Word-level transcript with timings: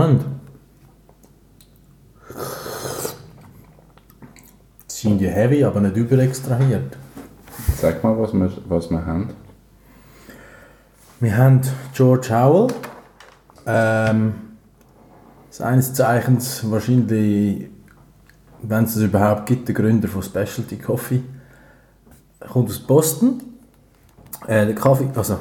Spannend. 0.00 0.24
Sie 4.86 5.08
sind 5.08 5.20
ja 5.20 5.28
heavy, 5.28 5.62
aber 5.62 5.80
nicht 5.80 5.94
überextrahiert. 5.94 6.96
Sag 7.76 8.02
mal, 8.02 8.18
was 8.18 8.32
wir, 8.32 8.50
was 8.66 8.90
wir 8.90 9.04
haben. 9.04 9.28
Wir 11.20 11.36
haben 11.36 11.60
George 11.92 12.28
Howell. 12.30 12.68
Ähm, 13.66 14.32
seines 15.50 15.92
Zeichens 15.92 16.62
wahrscheinlich, 16.70 17.68
wenn 18.62 18.84
es 18.84 18.96
es 18.96 19.02
überhaupt 19.02 19.44
gibt, 19.44 19.68
der 19.68 19.74
Gründer 19.74 20.08
von 20.08 20.22
Specialty 20.22 20.78
Coffee. 20.78 21.22
Er 22.40 22.48
kommt 22.48 22.70
aus 22.70 22.78
Boston. 22.78 23.42
Äh, 24.46 24.64
der 24.64 24.74
Kaffee, 24.74 25.10
also 25.14 25.40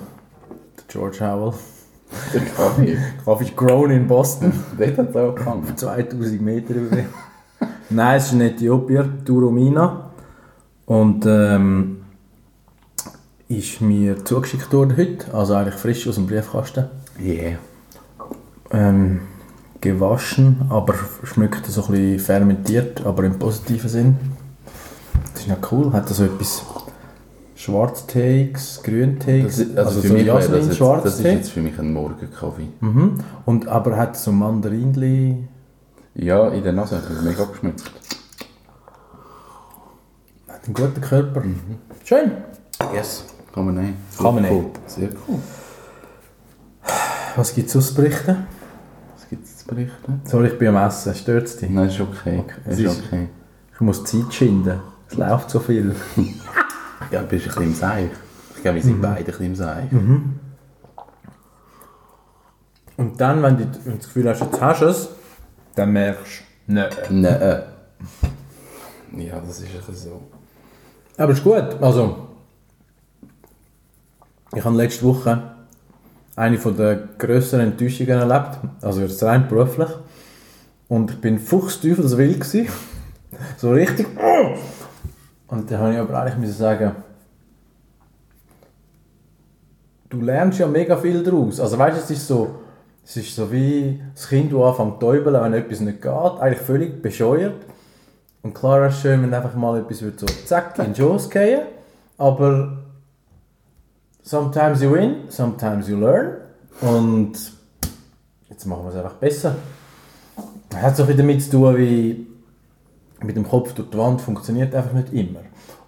der 0.76 0.84
George 0.90 1.20
Howell. 1.22 1.54
Der 2.34 2.42
Kaffee. 2.42 2.98
Kaffee 3.24 3.44
ist 3.46 3.56
grown 3.56 3.92
in 3.92 4.08
Boston. 4.08 4.52
Dort 4.78 4.98
hat 4.98 5.10
es 5.10 5.16
auch 5.16 5.36
gefangen. 5.36 5.76
2000 5.76 6.42
Meter 6.42 6.76
über 6.76 6.96
mir. 6.96 7.06
Nein, 7.90 8.18
es 8.18 8.28
ist 8.28 8.34
ein 8.34 8.42
Äthiopier, 8.42 9.10
Turomina. 9.26 10.12
Und 10.86 11.26
ähm, 11.26 12.00
ist 13.48 13.82
mir 13.82 14.24
zugeschickt 14.24 14.72
worden 14.72 14.96
heute, 14.96 15.34
also 15.34 15.56
eigentlich 15.56 15.76
frisch 15.76 16.08
aus 16.08 16.16
dem 16.16 16.28
Briefkasten. 16.28 16.86
Yeah. 17.20 17.58
Ähm, 18.72 19.22
gewaschen, 19.82 20.68
aber 20.70 20.94
schmeckt 21.24 21.66
so 21.66 21.84
ein 21.86 21.92
bisschen 21.92 22.20
fermentiert, 22.20 23.06
aber 23.06 23.24
im 23.24 23.40
positiven 23.40 23.90
Sinn. 23.90 24.18
Das 25.34 25.42
ist 25.42 25.48
ja 25.48 25.58
cool, 25.72 25.92
hat 25.94 26.08
so 26.10 26.24
etwas 26.24 26.64
Schwarztees, 27.60 28.80
Grüntees, 28.84 29.58
Das, 29.76 29.86
also, 29.88 30.00
für 30.02 30.08
so 30.08 30.14
mich 30.14 30.26
wäre 30.28 30.38
das, 30.38 30.46
Jasmin, 30.48 30.62
jetzt, 30.70 31.06
das 31.06 31.16
ist 31.20 31.24
jetzt 31.26 31.50
für 31.52 31.60
mich 31.60 31.78
ein 31.78 31.92
Morgenkaffee. 31.92 32.70
Mhm. 32.80 33.16
Und, 33.46 33.68
aber 33.68 33.98
hat 33.98 34.16
so 34.16 34.32
Mandarinli, 34.32 35.44
Ja, 36.16 36.48
in 36.50 36.64
der 36.64 36.72
Nase 36.72 36.96
hat 36.96 37.04
es 37.10 37.22
mega 37.22 37.44
geschmeckt. 37.44 37.84
hat 40.48 40.66
einen 40.66 40.74
guten 40.74 41.02
Körper. 41.02 41.44
Schön. 42.06 42.32
Yes. 42.94 43.26
Kann 43.54 43.66
man 43.66 43.76
nehmen. 43.76 43.98
Kann 44.18 44.36
man 44.36 44.44
Sehr 44.46 44.52
nehmen. 44.54 44.66
cool. 44.66 44.72
Sehr 44.88 45.10
cool. 45.28 45.40
Was 47.36 47.54
gibt 47.54 47.68
es 47.70 47.76
aus 47.76 47.88
zu 47.90 47.96
berichten? 47.96 48.48
Was 49.18 49.28
gibt 49.30 49.46
es 49.46 49.58
zu 49.58 49.68
berichten? 49.68 50.22
Sorry, 50.24 50.48
ich 50.48 50.58
bin 50.58 50.70
am 50.70 50.88
Essen. 50.88 51.14
Stört 51.14 51.44
es 51.48 51.58
dich? 51.58 51.70
Nein, 51.70 51.90
ist 51.90 52.00
okay. 52.00 52.44
Es 52.66 52.80
Ist 52.80 52.86
ist- 52.86 53.04
okay. 53.06 53.28
Ich 53.74 53.82
muss 53.82 54.04
Zeit 54.06 54.34
schinden. 54.34 54.80
Es 55.10 55.18
läuft 55.18 55.50
so 55.50 55.60
viel. 55.60 55.94
Ja, 57.12 57.22
du 57.22 57.28
bist 57.28 57.46
ein 57.46 57.50
bisschen 57.50 57.64
im 57.64 57.74
Seich. 57.74 58.10
Ich 58.56 58.62
glaube, 58.62 58.76
wir 58.76 58.84
sind 58.84 59.02
beide 59.02 59.20
ein 59.20 59.26
bisschen 59.26 59.46
im 59.46 59.56
Seich. 59.56 59.92
Und 62.98 63.22
dann, 63.22 63.42
wenn 63.42 63.58
du, 63.58 63.66
das 63.66 64.06
Gefühl 64.06 64.30
hast, 64.30 64.42
jetzt 64.42 64.62
hast 64.62 64.82
du 64.82 64.86
es, 64.86 65.10
dann 65.76 65.92
merkst 65.92 66.42
du, 66.68 66.74
nein. 66.74 66.90
Nein. 67.10 67.64
Ja, 69.18 69.40
das 69.40 69.60
ist 69.60 69.68
ein 69.68 69.78
bisschen 69.78 69.96
so. 69.96 70.22
Aber 71.18 71.32
ist 71.32 71.44
gut. 71.44 71.82
Also, 71.82 72.28
ich 74.56 74.64
habe 74.64 74.76
letzte 74.76 75.04
Woche 75.04 75.56
eine 76.36 76.58
von 76.58 76.76
der 76.76 77.10
grösseren 77.18 77.72
Enttäuschungen 77.72 78.20
erlebt. 78.20 78.60
Also 78.82 79.02
jetzt 79.02 79.22
rein 79.24 79.48
beruflich. 79.48 79.90
Und 80.88 81.12
ich 81.12 81.22
bin 81.22 81.40
fuchsteufelswild 81.40 82.40
gewesen. 82.40 82.68
So 83.58 83.72
richtig. 83.72 84.08
Und 85.50 85.70
dann 85.70 85.80
habe 85.80 85.94
ich 85.94 86.00
aber 86.00 86.20
eigentlich 86.20 86.38
müssen 86.38 86.54
sagen, 86.54 86.96
du 90.10 90.22
lernst 90.22 90.60
ja 90.60 90.68
mega 90.68 90.96
viel 90.98 91.24
daraus. 91.24 91.60
Also 91.60 91.78
weißt 91.78 91.98
du, 91.98 92.02
es 92.02 92.12
ist 92.12 92.28
so, 92.28 92.56
es 93.04 93.18
ist 93.18 93.36
so 93.36 93.52
wie 93.52 94.02
das 94.14 94.28
Kind, 94.28 94.54
das 94.54 94.60
anfängt 94.60 95.00
zu 95.00 95.00
täubeln, 95.00 95.42
wenn 95.42 95.54
etwas 95.54 95.80
nicht 95.80 96.02
geht. 96.02 96.12
Eigentlich 96.12 96.60
völlig 96.60 97.02
bescheuert. 97.02 97.62
Und 98.42 98.54
klar 98.54 98.88
ist 98.88 98.96
es 98.96 99.02
schön, 99.02 99.22
wenn 99.24 99.34
einfach 99.34 99.56
mal 99.56 99.80
etwas 99.80 100.02
wird 100.02 100.20
so 100.20 100.28
zack 100.46 100.78
in 100.80 100.94
den 100.94 101.30
gehen. 101.30 101.62
Aber 102.18 102.78
sometimes 104.22 104.82
you 104.82 104.94
win, 104.94 105.16
sometimes 105.30 105.90
you 105.90 105.98
learn. 105.98 106.38
Und 106.82 107.34
jetzt 108.50 108.66
machen 108.66 108.84
wir 108.84 108.90
es 108.90 108.96
einfach 108.96 109.16
besser. 109.16 109.56
Das 110.70 110.82
hat 110.82 110.96
so 110.96 111.04
bisschen 111.04 111.18
damit 111.18 111.44
zu 111.44 111.52
tun, 111.52 111.78
wie 111.78 112.29
mit 113.24 113.36
dem 113.36 113.48
Kopf 113.48 113.74
durch 113.74 113.90
die 113.90 113.98
Wand 113.98 114.22
funktioniert 114.22 114.74
einfach 114.74 114.94
nicht 114.94 115.14
immer. 115.14 115.42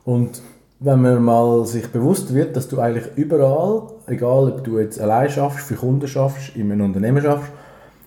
Und 0.04 0.42
wenn 0.80 1.02
man 1.02 1.24
mal 1.24 1.66
sich 1.66 1.88
bewusst 1.92 2.34
wird, 2.34 2.56
dass 2.56 2.68
du 2.68 2.80
eigentlich 2.80 3.06
überall, 3.16 3.84
egal 4.08 4.52
ob 4.52 4.64
du 4.64 4.80
jetzt 4.80 5.00
allein 5.00 5.30
schaffst, 5.30 5.68
für 5.68 5.76
Kunden 5.76 6.08
schaffst, 6.08 6.56
in 6.56 6.72
einem 6.72 6.86
Unternehmen 6.86 7.22
schaffst, 7.22 7.52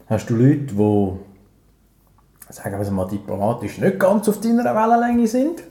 hast 0.06 0.28
du 0.28 0.34
Leute, 0.34 0.74
die 0.74 1.12
sagen 2.52 2.78
wir 2.78 2.90
mal 2.90 3.06
diplomatisch, 3.06 3.78
nicht 3.78 3.98
ganz 3.98 4.28
auf 4.28 4.40
deiner 4.40 4.64
Wellenlänge 4.64 5.26
sind. 5.26 5.62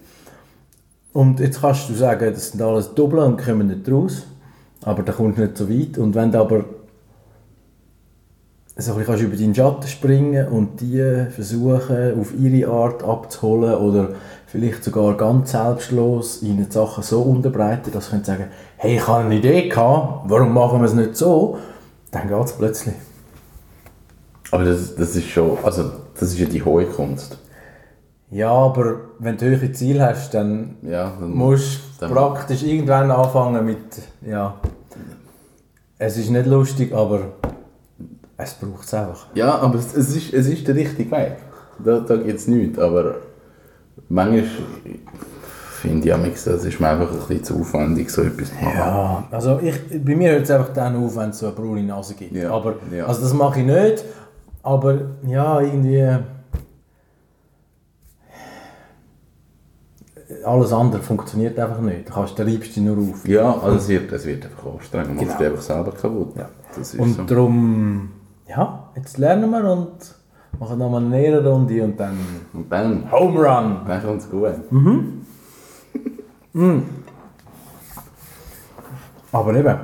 Und 1.13 1.40
jetzt 1.40 1.62
kannst 1.62 1.90
du 1.90 1.94
sagen, 1.94 2.34
das 2.34 2.52
sind 2.52 2.62
alles 2.62 2.94
Doppel 2.96 3.19
und 3.19 3.44
kommen 3.44 3.68
nicht 3.68 3.90
raus. 3.90 4.24
Aber 4.81 5.03
da 5.03 5.13
kommst 5.13 5.38
du 5.38 5.44
nicht 5.44 5.58
so 5.58 5.69
weit. 5.69 5.97
Und 5.97 6.16
wenn 6.16 6.31
du 6.31 6.40
aber 6.40 6.66
so 8.76 8.94
bisschen 8.94 9.06
kannst 9.06 9.24
über 9.24 9.36
deinen 9.36 9.54
Schatten 9.54 9.88
springen 9.88 10.48
und 10.48 10.82
die 10.82 11.26
versuchen, 11.30 12.20
auf 12.20 12.34
ihre 12.34 12.72
Art 12.72 13.04
abzuholen 13.04 13.76
oder 13.76 14.10
vielleicht 14.48 14.84
sogar 14.84 15.16
ganz 15.16 15.52
selbstlos 15.52 16.42
ihnen 16.42 16.66
die 16.68 16.72
Sachen 16.72 17.04
so 17.04 17.22
unterbreiten, 17.22 17.92
dass 17.92 18.06
sie 18.06 18.12
können 18.12 18.24
sagen 18.24 18.46
hey, 18.78 18.96
ich 18.96 19.08
habe 19.08 19.26
eine 19.26 19.36
Idee 19.36 19.70
gehabt, 19.70 20.30
warum 20.30 20.54
machen 20.54 20.80
wir 20.82 20.86
es 20.86 20.94
nicht 20.94 21.16
so? 21.16 21.58
Dann 22.12 22.28
geht 22.28 22.46
es 22.46 22.54
plötzlich. 22.54 22.96
Aber 24.52 24.66
das, 24.66 24.96
das 24.96 25.16
ist 25.16 25.28
schon, 25.28 25.58
also 25.64 25.90
das 26.20 26.30
ist 26.30 26.40
ja 26.40 26.46
die 26.46 26.64
hohe 26.64 26.86
Kunst. 26.86 27.38
Ja, 28.30 28.52
aber 28.52 29.02
wenn 29.20 29.38
du 29.38 29.46
höhere 29.46 29.72
Ziele 29.72 30.08
hast, 30.08 30.34
dann 30.34 30.78
Ja, 30.82 31.14
dann 31.20 31.32
musst 31.32 31.80
du 32.00 32.08
praktisch 32.08 32.64
irgendwann 32.64 33.12
anfangen 33.12 33.66
mit, 33.66 33.78
ja, 34.26 34.56
es 35.98 36.18
ist 36.18 36.32
nicht 36.32 36.48
lustig, 36.48 36.94
aber 36.94 37.34
es 38.38 38.54
braucht 38.56 38.84
es 38.86 38.94
einfach. 38.94 39.28
Ja, 39.36 39.56
aber 39.60 39.80
es, 39.80 39.94
es, 39.96 40.16
ist, 40.16 40.34
es 40.34 40.48
ist 40.48 40.68
der 40.68 40.76
richtige 40.76 41.12
Weg. 41.12 41.38
Da, 41.84 42.00
da 42.00 42.16
gibt 42.18 42.40
es 42.40 42.48
nichts. 42.48 42.80
Aber 42.80 43.16
manchmal 44.10 44.44
finde 45.81 46.07
ich, 46.10 46.18
manchmal, 46.18 46.56
das 46.56 46.66
ist 46.66 46.80
mir 46.80 46.88
einfach 46.88 47.12
ein 47.12 47.18
bisschen 47.19 47.44
zu 47.44 47.60
aufwendig, 47.60 48.10
so 48.10 48.22
etwas 48.22 48.50
zu 48.50 48.56
machen. 48.56 48.78
Ja, 48.78 49.24
also 49.31 49.60
ich, 49.62 49.75
bei 50.04 50.16
mir 50.16 50.31
hört 50.31 50.44
es 50.44 50.52
einfach 50.52 50.74
dann 50.74 50.96
auf, 51.04 51.16
wenn 51.16 51.30
es 51.30 51.40
so 51.40 51.48
eine 51.48 51.56
braune 51.56 51.84
Nase 51.84 52.16
gibt. 52.16 52.34
Ja, 52.34 52.52
Aber, 52.52 52.75
ja. 52.92 53.06
Also 53.06 53.22
das 53.22 53.34
mache 53.34 53.60
ich 53.60 53.66
nicht, 53.66 54.04
aber 54.63 55.00
ja, 55.28 55.60
irgendwie... 55.62 56.18
Alles 60.46 60.74
andere 60.74 61.02
funktioniert 61.02 61.60
einfach 61.60 61.80
nicht. 61.80 62.10
Du 62.10 62.13
kannst, 62.13 62.40
du 62.40 62.44
dich 62.46 62.78
nur 62.78 62.98
auf. 62.98 63.28
Ja, 63.28 63.54
also 63.60 63.78
es 63.78 63.88
wird, 63.88 64.12
es 64.12 64.25
wird 64.25 64.46
einfach 64.46 64.74
anstrengend. 64.74 65.10
Man 65.10 65.18
Genau. 65.19 65.31
macht 65.31 65.44
einfach 65.44 65.62
selber 65.62 65.92
kaputt. 65.92 66.36
Ja. 66.36 66.50
Das 66.75 66.94
ist 66.94 67.00
Und 67.00 67.16
so. 67.16 67.24
darum, 67.24 68.10
ja, 68.56 68.90
jetzt 68.96 69.18
lernen 69.18 69.50
wir 69.50 69.64
und 69.72 70.16
machen 70.60 70.78
nochmal 70.78 71.04
eine 71.04 71.20
Ehrenrunde 71.20 71.84
und 71.84 72.00
dann 72.00 72.18
Und 72.54 72.72
dann, 72.72 73.12
Home 73.12 73.40
Run! 73.40 73.78
dann 73.88 74.04
kommt 74.04 74.22
es 74.22 74.30
gut. 74.30 74.54
Aber 79.32 79.56
eben, 79.56 79.78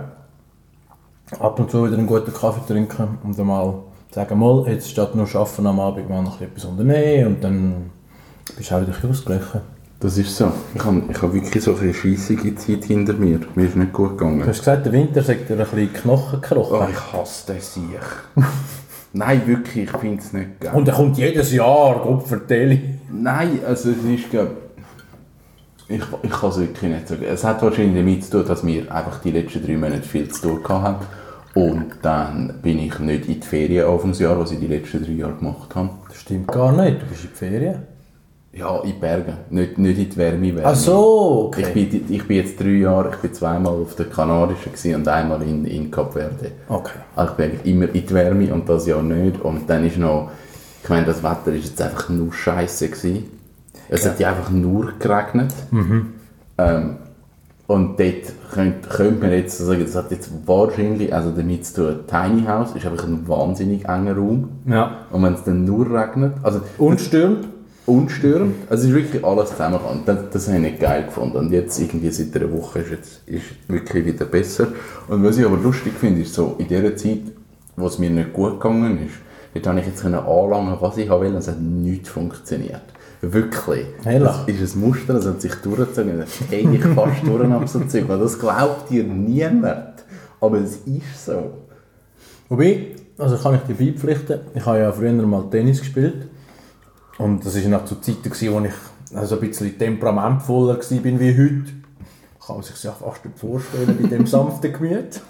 ab 1.40 1.60
und 1.60 1.72
zu 1.72 1.86
wieder 1.86 1.98
einen 1.98 2.06
guten 2.06 2.32
Kaffee 2.34 2.72
trinken 2.72 3.18
und 3.24 3.38
dann 3.38 3.48
mal 3.48 3.74
sagen, 4.12 4.38
mal, 4.40 4.68
jetzt 4.68 4.90
statt 4.90 5.16
nur 5.16 5.28
arbeiten 5.34 5.66
am 5.66 5.80
Abend 5.80 6.10
mal 6.10 6.22
noch 6.22 6.40
etwas 6.40 6.66
unternehmen 6.66 7.36
und 7.36 7.44
dann 7.44 7.92
bist 8.56 8.70
du 8.70 8.76
auch 8.76 8.82
wieder 8.82 8.90
ein 8.90 8.94
bisschen 8.94 9.10
ausgeglichen. 9.10 9.62
Das 10.02 10.18
ist 10.18 10.36
so. 10.36 10.52
Ich 10.74 10.84
habe 10.84 11.02
ich 11.10 11.22
hab 11.22 11.34
wirklich 11.34 11.62
so 11.64 11.76
eine 11.76 11.94
scheissige 11.94 12.56
Zeit 12.56 12.86
hinter 12.86 13.14
mir. 13.14 13.42
Mir 13.56 13.66
ist 13.66 13.76
nicht 13.76 13.92
gut 13.92 14.18
gegangen. 14.18 14.40
Du 14.40 14.48
hast 14.48 14.60
gesagt, 14.60 14.86
der 14.86 14.94
Winter 14.94 15.22
sagt 15.22 15.50
dir 15.50 15.54
ein 15.54 15.60
bisschen 15.60 15.94
Knochen 15.94 16.40
Oh, 16.40 16.42
gekrochen. 16.42 16.88
ich 16.92 17.14
hasse 17.14 17.54
das 17.54 17.74
Sieg. 17.74 17.84
Nein, 19.14 19.42
wirklich, 19.46 19.86
ich 19.90 19.98
finde 19.98 20.22
es 20.22 20.32
nicht 20.32 20.60
geil. 20.62 20.72
Und 20.74 20.88
er 20.88 20.94
kommt 20.94 21.18
jedes 21.18 21.52
Jahr, 21.52 22.00
Gott 22.02 22.28
vertelle. 22.28 22.80
Nein, 23.12 23.60
also 23.68 23.90
es 23.90 23.98
ist, 24.06 24.30
glaub, 24.30 24.52
ich, 25.90 26.02
ich 26.22 26.30
kann 26.30 26.50
es 26.50 26.60
wirklich 26.60 26.92
nicht 26.94 27.08
sagen. 27.08 27.24
Es 27.24 27.44
hat 27.44 27.62
wahrscheinlich 27.62 27.96
damit 27.96 28.24
zu 28.24 28.32
tun, 28.32 28.46
dass 28.48 28.66
wir 28.66 28.90
einfach 28.94 29.20
die 29.22 29.32
letzten 29.32 29.66
drei 29.66 29.76
Monate 29.76 30.04
viel 30.04 30.30
zu 30.30 30.56
tun 30.60 30.82
hatten. 30.82 31.06
Und 31.56 31.86
dann 32.04 32.54
bin 32.62 32.80
ich 32.80 33.00
nicht 33.00 33.28
in 33.28 33.40
die 33.42 33.46
Ferien 33.46 33.88
Anfangsjahr, 33.88 34.40
was 34.40 34.52
ich 34.52 34.60
die 34.60 34.68
letzten 34.68 35.04
drei 35.04 35.12
Jahre 35.14 35.34
gemacht 35.34 35.76
habe. 35.76 35.90
Das 36.08 36.18
stimmt 36.22 36.48
gar 36.48 36.72
nicht. 36.72 37.02
Du 37.02 37.06
bist 37.08 37.24
in 37.24 37.30
die 37.32 37.36
Ferien. 37.36 37.80
Ja, 38.52 38.80
in 38.80 38.88
die 38.88 38.94
Berge, 38.94 39.34
nicht, 39.52 39.78
nicht 39.78 40.00
in 40.00 40.10
die 40.10 40.18
Wärme. 40.18 40.62
Ach 40.64 40.76
so, 40.76 41.46
okay. 41.48 41.66
Ich 41.68 41.74
bin, 41.92 42.06
ich 42.10 42.28
bin 42.28 42.38
jetzt 42.38 42.60
drei 42.60 42.70
Jahre, 42.70 43.12
ich 43.12 43.18
bin 43.18 43.34
zweimal 43.34 43.74
auf 43.74 43.96
der 43.96 44.08
Kanarischen 44.08 44.96
und 44.96 45.08
einmal 45.08 45.42
in, 45.44 45.66
in 45.66 45.92
Kap 45.92 46.14
Verde. 46.14 46.52
Okay. 46.68 46.98
Also 47.16 47.34
ich 47.34 47.38
bin 47.38 47.60
immer 47.64 47.86
in 47.94 48.06
die 48.06 48.14
Wärme 48.14 48.52
und 48.52 48.68
das 48.68 48.88
Jahr 48.88 49.04
nicht. 49.04 49.40
Und 49.42 49.70
dann 49.70 49.86
ist 49.86 49.98
noch, 49.98 50.32
ich 50.84 50.90
meine, 50.90 51.06
das 51.06 51.22
Wetter 51.24 51.54
ist 51.54 51.70
jetzt 51.70 51.82
einfach 51.82 52.10
nur 52.10 52.34
scheiße 52.34 52.90
gewesen. 52.90 53.26
Es 53.88 54.08
hat 54.08 54.20
ja 54.20 54.30
einfach 54.30 54.50
nur 54.50 54.94
geregnet. 54.98 55.54
Ähm, 56.58 56.96
und 57.68 58.00
dort 58.00 58.34
könnte, 58.52 58.90
könnte 58.90 59.22
man 59.22 59.32
jetzt 59.32 59.60
sagen, 59.60 59.82
das 59.82 59.96
hat 59.96 60.10
jetzt 60.10 60.32
wahrscheinlich, 60.48 61.14
also 61.14 61.30
damit 61.30 61.68
zu 61.68 61.76
tun, 61.76 62.00
Tiny 62.08 62.46
House 62.48 62.76
ist 62.76 62.84
einfach 62.84 63.06
ein 63.06 63.28
wahnsinnig 63.28 63.86
enger 63.86 64.18
Raum. 64.18 64.50
Ja. 64.66 65.06
Und 65.12 65.22
wenn 65.22 65.36
es 65.36 65.44
dann 65.44 65.66
nur 65.66 65.86
regnet, 65.86 66.34
also 66.42 66.62
Und 66.80 67.00
stürmt? 67.00 67.48
Unstörend. 67.90 68.56
Also 68.70 68.84
es 68.84 68.90
ist 68.90 68.96
wirklich 68.96 69.26
alles 69.26 69.50
zusammengekommen. 69.50 70.04
Das, 70.06 70.18
das 70.32 70.48
habe 70.48 70.58
ich 70.58 70.64
nicht 70.64 70.80
geil 70.80 71.04
gefunden. 71.06 71.38
Und 71.38 71.52
jetzt 71.52 71.80
irgendwie 71.80 72.12
seit 72.12 72.36
einer 72.36 72.52
Woche 72.52 72.80
ist 72.80 72.92
jetzt 72.92 73.22
ist 73.28 73.44
wirklich 73.68 74.06
wieder 74.06 74.26
besser. 74.26 74.68
Und 75.08 75.24
was 75.24 75.38
ich 75.38 75.46
aber 75.46 75.58
lustig 75.58 75.94
finde, 76.00 76.22
ist 76.22 76.34
so, 76.34 76.56
in 76.58 76.68
der 76.68 76.96
Zeit, 76.96 77.22
wo 77.76 77.88
es 77.88 78.00
mir 78.00 78.10
nicht 78.10 78.34
gut 78.34 78.60
gegangen 78.60 79.00
ist, 79.06 79.16
dort 79.54 79.68
habe 79.68 79.80
ich 79.80 79.88
jetzt 79.88 80.06
anlangen, 80.06 80.78
was 80.80 80.98
ich 80.98 81.10
will, 81.10 81.28
und 81.28 81.36
es 81.36 81.48
hat 81.48 81.60
nichts 81.60 82.10
funktioniert. 82.10 82.82
Wirklich. 83.22 83.86
Ehrlich? 84.06 84.32
Das 84.48 84.48
ist 84.48 84.76
ein 84.76 84.82
Muster, 84.82 85.14
das 85.14 85.26
hat 85.26 85.42
sich 85.42 85.54
durchgezogen. 85.56 86.20
Das 86.20 86.50
gehe 86.50 86.72
ich 86.72 86.82
fast 86.82 87.26
durch 87.26 87.52
ab 87.52 87.68
so 87.68 87.80
Zeug. 87.82 88.06
Das 88.08 88.40
glaubt 88.40 88.90
dir 88.90 89.04
niemand. 89.04 90.06
Aber 90.40 90.58
es 90.60 90.78
ist 90.86 91.26
so. 91.26 91.52
Wobei, 92.48 92.96
also 93.18 93.38
kann 93.38 93.56
ich 93.56 93.62
dir 93.62 93.92
beipflichten, 93.92 94.40
ich 94.56 94.66
habe 94.66 94.80
ja 94.80 94.92
früher 94.92 95.12
mal 95.12 95.44
Tennis 95.50 95.80
gespielt. 95.80 96.29
Und 97.20 97.46
das 97.46 97.62
war 97.62 97.70
noch 97.70 97.86
zu 97.86 97.96
Zeiten, 97.98 98.24
gewesen, 98.24 98.54
wo 98.54 98.60
ich 98.66 98.74
also 99.14 99.36
ein 99.36 99.48
bisschen 99.48 99.78
temperamentvoller 99.78 100.78
war 100.78 101.20
wie 101.20 101.38
heute. 101.38 101.74
Kann 102.44 102.56
man 102.56 102.64
sich 102.64 102.82
ja 102.82 102.94
fast 102.94 103.26
nicht 103.26 103.38
vorstellen 103.38 104.00
bei 104.02 104.08
dem 104.08 104.26
sanften 104.28 104.72
Gemüt. 104.72 105.22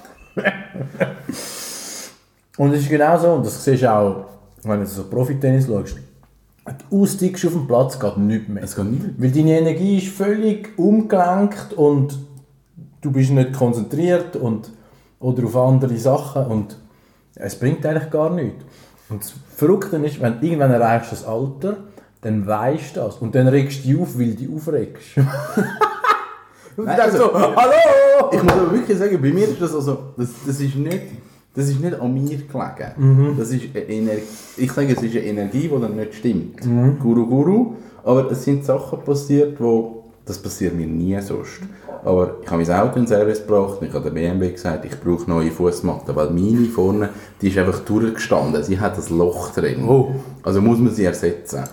und 2.58 2.74
es 2.74 2.82
ist 2.82 2.90
genau 2.90 3.18
so, 3.18 3.34
und 3.34 3.46
das 3.46 3.64
siehst 3.64 3.82
du 3.82 3.92
auch, 3.92 4.26
wenn 4.64 4.80
du 4.80 4.86
so 4.86 5.06
Profitennis 5.06 5.66
schaust, 5.66 5.98
du 6.90 7.02
austickst 7.02 7.48
auf 7.48 7.54
dem 7.54 7.66
Platz, 7.66 8.00
geht 8.00 8.18
nichts 8.18 8.48
mehr. 8.48 8.64
Es 8.64 8.76
geht 8.76 8.86
nicht. 8.86 9.06
Weil 9.18 9.32
deine 9.32 9.58
Energie 9.58 9.98
ist 9.98 10.10
völlig 10.10 10.78
umgelenkt 10.78 11.74
und 11.74 12.20
du 13.02 13.12
bist 13.12 13.32
nicht 13.32 13.54
konzentriert 13.54 14.36
und, 14.36 14.70
oder 15.20 15.44
auf 15.44 15.56
andere 15.56 15.98
Sachen 15.98 16.46
und 16.46 16.78
es 17.34 17.58
bringt 17.58 17.84
eigentlich 17.84 18.12
gar 18.12 18.30
nichts. 18.30 18.64
Und 19.10 19.22
das 19.24 19.34
Verrückte 19.56 19.98
ist, 19.98 20.22
wenn 20.22 20.40
du 20.40 20.46
irgendwann 20.46 20.72
erreichst 20.72 21.12
das 21.12 21.26
Alter, 21.26 21.78
dann 22.22 22.46
weißt 22.46 22.96
du 22.96 23.00
das 23.02 23.16
und 23.18 23.34
dann 23.34 23.48
regst 23.48 23.84
du 23.86 23.88
dich 23.90 24.00
auf, 24.00 24.18
weil 24.20 24.32
du 24.32 24.36
dich 24.36 24.50
aufregst. 24.54 25.08
und 25.18 25.26
du 26.78 26.84
Nein, 26.84 27.00
also- 27.00 27.18
so, 27.18 27.34
hallo! 27.34 28.30
Ich 28.32 28.44
muss 28.44 28.54
aber 28.54 28.72
wirklich 28.74 28.98
sagen, 28.98 29.20
bei 29.22 29.32
mir 29.32 29.48
ist 29.48 29.62
das 29.62 29.74
also, 29.74 29.98
das, 30.18 30.30
das 30.46 30.60
ist 30.60 30.76
nicht, 30.76 31.02
das 31.56 31.70
ist 31.70 31.80
nicht 31.80 32.00
an 32.00 32.14
mir 32.14 32.22
gelegen. 32.38 33.36
Das 33.38 33.50
ist 33.52 33.64
eine 33.74 33.84
Energie, 33.86 34.22
ich 34.58 34.72
sage, 34.72 34.94
es 34.94 35.02
ist 35.02 35.16
eine 35.16 35.26
Energie, 35.26 35.70
die 35.74 35.82
dann 35.82 35.96
nicht 35.96 36.14
stimmt. 36.16 36.62
Guru 37.00 37.26
Guru, 37.26 37.74
aber 38.04 38.30
es 38.32 38.44
sind 38.44 38.64
Sachen 38.66 39.00
passiert, 39.02 39.60
wo, 39.60 40.04
das 40.26 40.38
passiert 40.38 40.76
mir 40.76 40.86
nie 40.86 41.20
sonst. 41.22 41.62
Aber 42.04 42.38
ich 42.42 42.50
habe 42.50 42.63
mein 42.63 42.72
Auto 42.72 42.96
in 42.96 43.04
den 43.04 43.07
Service 43.07 43.40
gebracht 43.46 43.81
und 43.81 43.88
ich 43.88 43.94
habe 43.94 44.06
der 44.06 44.12
BMW 44.12 44.51
gesagt, 44.51 44.86
ich 44.86 45.00
brauche 45.00 45.30
neue 45.30 45.51
Fußmatten, 45.51 46.16
weil 46.16 46.30
meine 46.30 46.68
vorne, 46.68 47.10
die 47.42 47.50
ist 47.50 47.57
einfach 47.57 47.80
durchgestanden, 47.80 48.63
sie 48.63 48.80
hat 48.80 48.98
ein 48.98 49.18
Loch 49.18 49.51
drin. 49.51 49.88
Oh. 49.88 50.16
Also 50.44 50.62
muss 50.62 50.80
man 50.80 50.94
sie 50.94 51.06
ersetzen. 51.06 51.63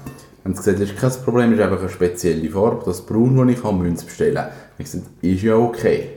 Haben 0.45 0.55
sie 0.55 0.59
gesagt, 0.59 0.81
das 0.81 0.91
ist 0.91 0.99
kein 0.99 1.25
Problem, 1.25 1.51
das 1.51 1.59
ist 1.59 1.65
einfach 1.65 1.81
eine 1.81 1.89
spezielle 1.89 2.51
Farbe, 2.51 2.83
das 2.85 3.03
Braun, 3.03 3.37
das 3.37 3.57
ich 3.57 3.65
habe, 3.65 3.77
müssen 3.77 3.97
sie 3.97 4.07
bestellen. 4.07 4.47
Ich 4.79 4.85
gesagt, 4.85 5.07
ist 5.23 5.43
ja 5.43 5.57
okay. 5.57 6.11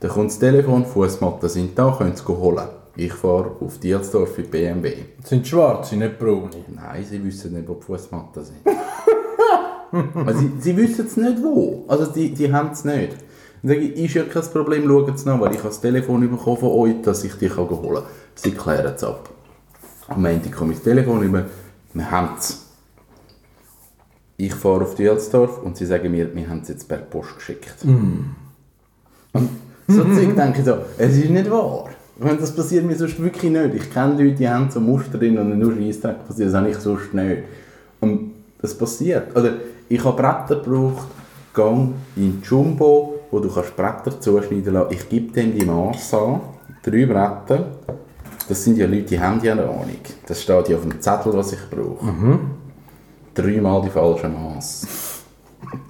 Dann 0.00 0.10
kommt 0.10 0.30
das 0.30 0.38
Telefon, 0.38 0.84
Fußmatten 0.84 1.48
sind 1.48 1.78
da, 1.78 1.94
können 1.96 2.14
sie 2.14 2.24
holen. 2.26 2.68
Ich 2.96 3.12
fahre 3.12 3.56
auf 3.60 3.78
Dielsdorf 3.78 4.38
in 4.38 4.50
BMW. 4.50 4.94
Das 5.20 5.30
sind 5.30 5.46
schwarze, 5.46 5.96
nicht 5.96 6.18
braune. 6.18 6.50
Nein, 6.68 7.04
sie 7.08 7.24
wissen 7.24 7.54
nicht, 7.54 7.68
wo 7.68 7.74
die 7.74 7.82
Fußmatten 7.82 8.44
sind. 8.44 8.58
also 10.26 10.38
sie, 10.38 10.52
sie 10.60 10.76
wissen 10.76 11.06
es 11.06 11.16
nicht 11.16 11.42
wo. 11.42 11.84
Also 11.88 12.06
die, 12.06 12.32
die 12.32 12.52
haben 12.52 12.70
es 12.70 12.84
nicht. 12.84 13.16
Dann 13.64 13.76
sage 13.76 13.86
ich, 13.86 14.04
ist 14.04 14.14
ja 14.14 14.24
kein 14.24 14.42
Problem, 14.42 14.86
schauen 14.86 15.16
Sie 15.16 15.26
nach, 15.26 15.40
weil 15.40 15.52
ich 15.52 15.58
habe 15.58 15.68
das 15.70 15.80
Telefon 15.80 16.20
bekommen 16.28 16.58
von 16.58 16.68
euch, 16.68 17.00
dass 17.00 17.24
ich 17.24 17.38
kann 17.38 17.56
holen 17.56 17.94
kann. 17.94 18.02
Sie 18.34 18.50
klären 18.50 18.92
es 18.94 19.02
ab. 19.02 19.30
Am 20.06 20.20
Montag 20.20 20.52
komme 20.52 20.72
ich 20.72 20.78
das 20.80 20.84
Telefon 20.84 21.22
über, 21.22 21.46
wir 21.94 22.10
haben 22.10 22.28
es. 22.38 22.66
Ich 24.36 24.54
fahre 24.54 24.82
auf 24.82 24.96
Dielsdorf 24.96 25.62
und 25.62 25.78
sie 25.78 25.86
sagen 25.86 26.10
mir, 26.10 26.34
wir 26.34 26.46
haben 26.46 26.60
es 26.60 26.68
jetzt 26.68 26.86
per 26.86 26.98
Post 26.98 27.36
geschickt. 27.36 27.76
Und 29.32 29.48
so 29.88 30.04
Zeug 30.14 30.36
denke 30.36 30.58
ich 30.58 30.64
so, 30.66 30.76
es 30.98 31.16
ist 31.16 31.30
nicht 31.30 31.50
wahr. 31.50 31.88
Wenn 32.18 32.36
das 32.36 32.54
passiert 32.54 32.84
mir 32.84 32.96
sonst 32.96 33.18
wirklich 33.18 33.50
nicht. 33.50 33.74
Ich 33.76 33.90
kenne 33.90 34.22
Leute, 34.22 34.34
die 34.34 34.48
haben 34.48 34.70
so 34.70 34.78
Muster 34.78 35.16
drin 35.16 35.38
und 35.38 35.58
nur 35.58 35.74
Scheissdreck 35.74 36.26
passiert. 36.26 36.48
Das 36.48 36.54
habe 36.54 36.68
ich 36.68 36.76
sonst 36.76 37.14
nicht. 37.14 37.44
Und 38.00 38.32
das 38.60 38.76
passiert. 38.76 39.34
Oder 39.34 39.54
ich 39.88 40.04
habe 40.04 40.20
Bretter 40.20 40.56
gebraucht, 40.56 41.08
gang 41.54 41.94
in 42.14 42.42
Jumbo, 42.42 43.13
wo 43.34 43.40
du 43.40 43.48
kannst 43.52 43.74
Bretter 43.74 44.20
zuschneiden 44.20 44.74
lassen. 44.74 44.92
Ich 44.92 45.08
gebe 45.08 45.32
dem 45.32 45.58
die 45.58 45.64
Masse 45.64 46.16
an, 46.16 46.40
drei 46.84 47.04
Bretter. 47.04 47.66
Das 48.48 48.62
sind 48.62 48.78
ja 48.78 48.86
Leute, 48.86 49.02
die 49.02 49.18
haben 49.18 49.42
ja 49.42 49.52
eine 49.52 49.62
Ahnung. 49.62 50.04
Das 50.26 50.40
steht 50.40 50.68
ja 50.68 50.76
auf 50.76 50.82
dem 50.82 51.00
Zettel, 51.00 51.32
was 51.32 51.52
ich 51.52 51.58
brauche. 51.68 52.38
Dreimal 53.34 53.82
die 53.82 53.90
falsche 53.90 54.28
Maße. 54.28 54.86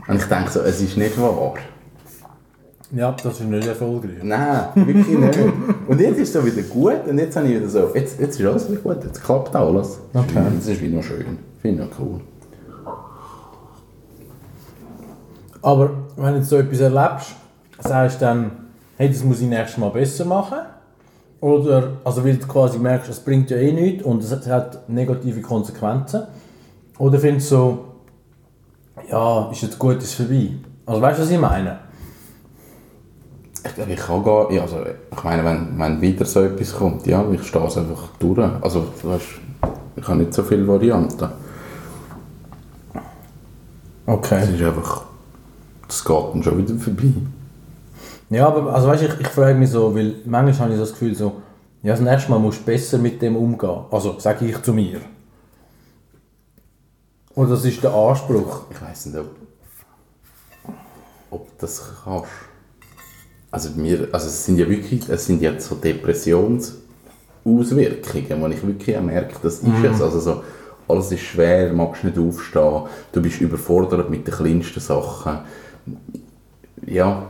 Und 0.09 0.17
ich 0.17 0.25
denke 0.25 0.51
so, 0.51 0.61
es 0.61 0.81
ist 0.81 0.97
nicht 0.97 1.21
wahr. 1.21 1.55
Ja, 2.93 3.15
das 3.23 3.41
ist 3.41 3.47
nicht 3.47 3.67
erfolgreich. 3.67 4.23
Nein, 4.23 4.69
wirklich 4.75 5.19
nicht. 5.19 5.39
Und 5.87 6.01
jetzt 6.01 6.19
ist 6.21 6.35
es 6.35 6.47
wieder 6.47 6.63
gut 6.63 7.07
und 7.07 7.19
jetzt 7.19 7.37
habe 7.37 7.49
ich 7.49 7.57
wieder 7.57 7.69
so, 7.69 7.91
jetzt, 7.95 8.21
jetzt 8.21 8.41
ist 8.41 8.47
alles 8.47 8.71
wieder 8.71 8.81
gut, 8.81 9.05
jetzt 9.05 9.23
klappt 9.23 9.55
alles. 9.55 9.99
Okay. 10.15 10.43
Das 10.57 10.67
ist 10.67 10.81
wieder 10.81 11.03
schön. 11.03 11.39
Finde 11.61 11.89
ich 11.91 11.99
cool. 11.99 12.21
Aber 15.65 15.91
wenn 16.17 16.35
du 16.35 16.45
so 16.45 16.57
etwas 16.59 16.81
erlebst, 16.81 17.35
sagst 17.81 18.21
du 18.21 18.27
dann, 18.27 18.51
hey, 18.99 19.09
das 19.09 19.25
muss 19.25 19.41
ich 19.41 19.49
nächstes 19.49 19.79
Mal 19.79 19.89
besser 19.89 20.27
machen? 20.27 20.59
Oder, 21.41 21.93
also 22.05 22.23
weil 22.23 22.37
du 22.37 22.47
quasi 22.47 22.79
merkst, 22.79 23.09
es 23.11 23.21
bringt 23.21 23.49
ja 23.51 23.57
eh 23.57 23.73
nichts 23.73 24.05
und 24.05 24.23
es 24.23 24.31
hat- 24.47 24.87
negative 24.91 25.41
Konsequenzen. 25.41 26.25
Oder 26.99 27.19
findest 27.19 27.51
du 27.51 27.57
so, 27.57 27.85
ja, 29.11 29.51
ist 29.51 29.63
jetzt 29.63 29.79
gut, 29.79 29.97
ist 30.03 30.15
vorbei. 30.15 30.51
Also 30.85 31.01
weißt 31.01 31.19
du, 31.19 31.23
was 31.23 31.31
ich 31.31 31.39
meine? 31.41 31.79
Ich 33.67 33.75
glaube, 33.75 33.93
ich 33.93 34.01
kann 34.01 34.23
gar 34.23 34.53
ja, 34.53 34.61
also 34.63 34.77
ich 35.11 35.25
meine, 35.25 35.43
wenn, 35.47 35.79
wenn 35.79 36.01
wieder 36.03 36.27
so 36.27 36.43
etwas 36.43 36.75
kommt, 36.75 37.07
ja, 37.07 37.25
ich 37.33 37.43
stehe 37.43 37.67
es 37.67 37.79
einfach 37.79 38.09
durch. 38.19 38.39
Also, 38.61 38.85
du 39.03 39.09
weißt, 39.09 39.25
ich 39.97 40.07
habe 40.07 40.19
nicht 40.19 40.35
so 40.35 40.43
viele 40.43 40.69
Varianten. 40.69 41.25
Es 44.07 44.15
Okay. 44.15 44.43
ist 44.55 44.63
einfach, 44.63 45.05
das 45.95 46.05
geht 46.05 46.35
dann 46.35 46.43
schon 46.43 46.59
wieder 46.59 46.75
vorbei. 46.75 47.13
Ja, 48.31 48.49
aber 48.49 48.75
also 48.75 48.89
weißt, 48.89 49.05
ich, 49.05 49.21
ich 49.21 49.29
frage 49.29 49.57
mich 49.57 49.71
so, 49.71 49.95
weil 49.95 50.17
manchmal 50.25 50.59
habe 50.59 50.73
ich 50.73 50.77
so 50.77 50.85
das 50.85 50.93
Gefühl 50.93 51.15
so, 51.15 51.41
ja, 51.83 51.93
das 51.93 52.01
nächste 52.01 52.31
Mal 52.31 52.39
musst 52.39 52.61
du 52.61 52.65
besser 52.65 52.99
mit 52.99 53.23
dem 53.23 53.37
umgehen. 53.37 53.85
Also, 53.91 54.19
sage 54.19 54.47
ich 54.47 54.63
zu 54.63 54.73
mir. 54.73 55.01
Und 57.35 57.51
das 57.51 57.63
ist 57.65 57.83
der 57.83 57.93
Anspruch. 57.93 58.67
Ich 58.71 58.81
weiß 58.81 59.07
nicht, 59.07 59.19
ob, 59.19 59.35
ob 61.31 61.47
du 61.47 61.53
das 61.59 61.83
kannst. 62.05 62.29
Also, 63.51 63.71
mir, 63.77 64.09
also 64.11 64.29
es 64.29 64.47
sind 64.47 64.59
ja 64.59 64.69
wirklich, 64.69 65.09
es 65.09 65.27
sind 65.27 65.43
ja 65.43 65.61
so 65.61 65.75
Depressionsauswirkungen, 65.75 68.41
wo 68.41 68.47
ich 68.49 68.67
wirklich 68.67 68.99
merke, 69.01 69.35
das 69.43 69.59
ist 69.59 69.85
es. 69.85 70.01
Also 70.01 70.21
so, 70.21 70.43
alles 70.89 71.13
ist 71.13 71.21
schwer, 71.21 71.69
du 71.69 71.75
magst 71.75 72.03
nicht 72.03 72.19
aufstehen, 72.19 72.85
du 73.13 73.23
bist 73.23 73.41
überfordert 73.41 74.11
mit 74.11 74.27
den 74.27 74.35
kleinsten 74.35 74.81
Sachen. 74.81 75.41
Ja, 76.87 77.27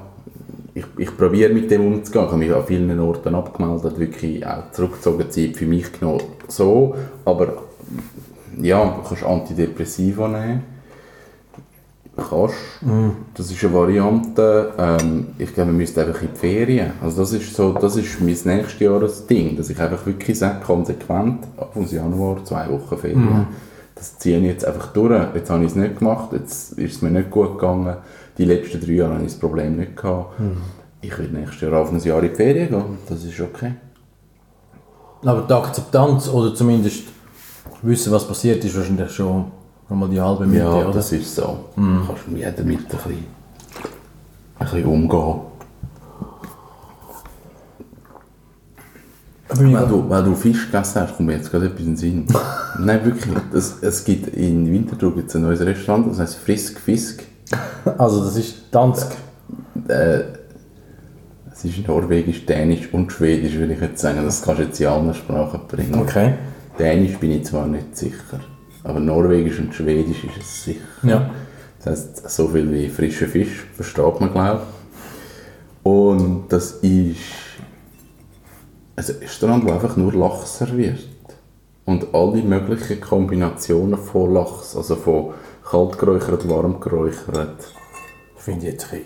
ich, 0.74 0.84
ich 0.98 1.16
probiere 1.16 1.52
mit 1.52 1.70
dem 1.70 1.86
umzugehen. 1.86 2.24
Ich 2.24 2.30
habe 2.30 2.38
mich 2.38 2.54
an 2.54 2.66
vielen 2.66 3.00
Orten 3.00 3.34
abgemeldet, 3.34 3.98
wirklich 3.98 4.44
auch 4.46 4.70
zurückgezogen, 4.72 5.30
Zeit 5.30 5.56
für 5.56 5.66
mich 5.66 5.92
genommen. 5.92 6.22
So, 6.48 6.94
aber 7.24 7.62
ja, 8.60 8.84
du 8.84 9.08
kannst 9.08 9.24
Antidepressiva 9.24 10.28
nehmen. 10.28 10.62
Kannst. 12.16 12.54
Das 13.34 13.50
ist 13.50 13.64
eine 13.64 13.74
Variante. 13.74 14.72
Ähm, 14.78 15.26
ich 15.36 15.52
glaube, 15.52 15.70
wir 15.72 15.78
müssen 15.78 15.98
einfach 15.98 16.22
in 16.22 16.28
die 16.32 16.38
Ferien. 16.38 16.92
Also 17.02 17.22
das 17.22 17.32
ist 17.32 17.54
so, 17.54 17.72
das 17.72 17.96
ist 17.96 18.20
mein 18.20 18.28
nächstes 18.28 18.78
Jahresding, 18.78 19.56
dass 19.56 19.68
ich 19.70 19.80
einfach 19.80 20.06
wirklich 20.06 20.38
sage, 20.38 20.60
konsequent, 20.64 21.40
Anfang 21.56 21.88
Januar, 21.88 22.44
zwei 22.44 22.68
Wochen 22.70 22.96
Ferien. 22.98 23.46
Das 23.96 24.16
ziehe 24.18 24.38
ich 24.38 24.44
jetzt 24.44 24.64
einfach 24.64 24.92
durch. 24.92 25.34
Jetzt 25.34 25.50
habe 25.50 25.64
ich 25.64 25.70
es 25.70 25.76
nicht 25.76 25.98
gemacht, 25.98 26.32
jetzt 26.32 26.78
ist 26.78 26.96
es 26.96 27.02
mir 27.02 27.10
nicht 27.10 27.30
gut 27.30 27.58
gegangen. 27.58 27.96
Die 28.38 28.44
letzten 28.44 28.80
drei 28.80 28.92
Jahre 28.92 29.14
habe 29.14 29.24
ich 29.24 29.30
das 29.32 29.38
Problem 29.40 29.76
nicht 29.76 29.96
gehabt. 29.96 30.34
Ich 31.00 31.16
will 31.18 31.28
nächstes 31.28 31.60
Jahr 31.60 31.74
auf 31.80 31.92
ein 31.92 32.00
Jahr 32.00 32.22
in 32.22 32.30
die 32.30 32.34
Ferien 32.34 32.68
gehen. 32.68 32.98
Das 33.08 33.22
ist 33.24 33.40
okay. 33.40 33.74
Aber 35.24 35.42
die 35.48 35.52
Akzeptanz 35.54 36.28
oder 36.28 36.54
zumindest 36.54 37.04
wissen, 37.82 38.12
was 38.12 38.26
passiert, 38.26 38.64
ist 38.64 38.76
wahrscheinlich 38.76 39.10
schon 39.10 39.46
nochmal 39.88 40.08
die 40.08 40.20
halbe 40.20 40.46
Miete, 40.46 40.64
Ja, 40.64 40.74
oder? 40.74 40.92
das 40.92 41.12
ist 41.12 41.34
so. 41.34 41.66
Du 41.76 42.06
kannst 42.06 42.28
mit 42.28 42.38
jeder 42.38 42.62
Mitte 42.64 42.84
ein 42.84 42.88
bisschen, 42.88 43.24
ein 44.58 44.64
bisschen 44.66 44.84
umgehen. 44.86 45.40
Wenn 49.56 49.72
du, 49.88 50.10
wenn 50.10 50.24
du 50.24 50.34
Fisch 50.34 50.66
gegessen 50.70 51.00
hast, 51.02 51.16
kommt 51.16 51.28
mir 51.28 51.36
jetzt 51.36 51.50
gerade 51.50 51.66
etwas 51.66 51.80
in 51.80 51.86
den 51.86 51.96
Sinn. 51.96 52.26
Nein, 52.80 53.04
wirklich. 53.04 53.34
Es, 53.52 53.76
es 53.82 54.04
gibt 54.04 54.28
in 54.36 54.70
Winterthur 54.72 55.14
gibt's 55.14 55.36
ein 55.36 55.42
neues 55.42 55.60
Restaurant, 55.60 56.10
das 56.10 56.18
heißt 56.18 56.36
Frisk 56.36 56.80
Fisk. 56.80 57.22
Also 57.98 58.24
das 58.24 58.36
ist 58.36 58.64
Dansk. 58.70 59.12
Es 61.52 61.64
ist 61.64 61.86
norwegisch, 61.86 62.46
dänisch 62.46 62.92
und 62.92 63.12
schwedisch, 63.12 63.54
würde 63.54 63.74
ich 63.74 63.80
jetzt 63.80 64.00
sagen. 64.00 64.24
Das 64.24 64.42
kannst 64.42 64.60
du 64.60 64.64
jetzt 64.64 64.80
in 64.80 64.86
allen 64.86 65.14
Sprachen 65.14 65.60
bringen. 65.68 65.94
Okay. 66.00 66.34
Dänisch 66.78 67.16
bin 67.18 67.30
ich 67.32 67.44
zwar 67.44 67.66
nicht 67.66 67.96
sicher, 67.96 68.40
aber 68.82 68.98
norwegisch 68.98 69.60
und 69.60 69.74
schwedisch 69.74 70.24
ist 70.24 70.36
es 70.40 70.64
sicher. 70.64 70.80
Ja. 71.02 71.30
Das 71.78 71.92
heisst, 71.92 72.30
so 72.30 72.48
viel 72.48 72.70
wie 72.72 72.88
frischer 72.88 73.26
Fisch, 73.26 73.66
versteht 73.74 74.20
man, 74.20 74.32
glaube 74.32 74.60
ich. 74.62 75.90
Und 75.90 76.44
das 76.48 76.72
ist 76.72 77.18
ein 78.96 79.04
Restaurant, 79.20 79.64
wo 79.64 79.72
einfach 79.72 79.96
nur 79.96 80.12
Lachs 80.14 80.58
serviert. 80.58 81.00
Und 81.84 82.14
alle 82.14 82.42
möglichen 82.42 83.00
Kombinationen 83.00 83.98
von 83.98 84.32
Lachs, 84.32 84.74
also 84.74 84.96
von 84.96 85.34
kalt 85.64 85.98
geräuchert, 85.98 86.48
warm 86.48 86.80
geräuchert. 86.80 87.72
Finde 88.36 88.66
ich 88.66 88.72
jetzt 88.72 88.92
ein 88.92 89.00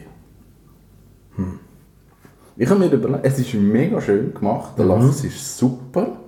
bisschen. 1.36 1.60
Ich 2.56 2.68
habe 2.68 2.80
mir 2.80 2.90
überlegt, 2.90 3.24
es 3.24 3.38
ist 3.38 3.54
mega 3.54 4.00
schön 4.00 4.34
gemacht, 4.34 4.72
der 4.76 4.86
Lachs 4.86 5.22
ist 5.22 5.56
super. 5.56 6.18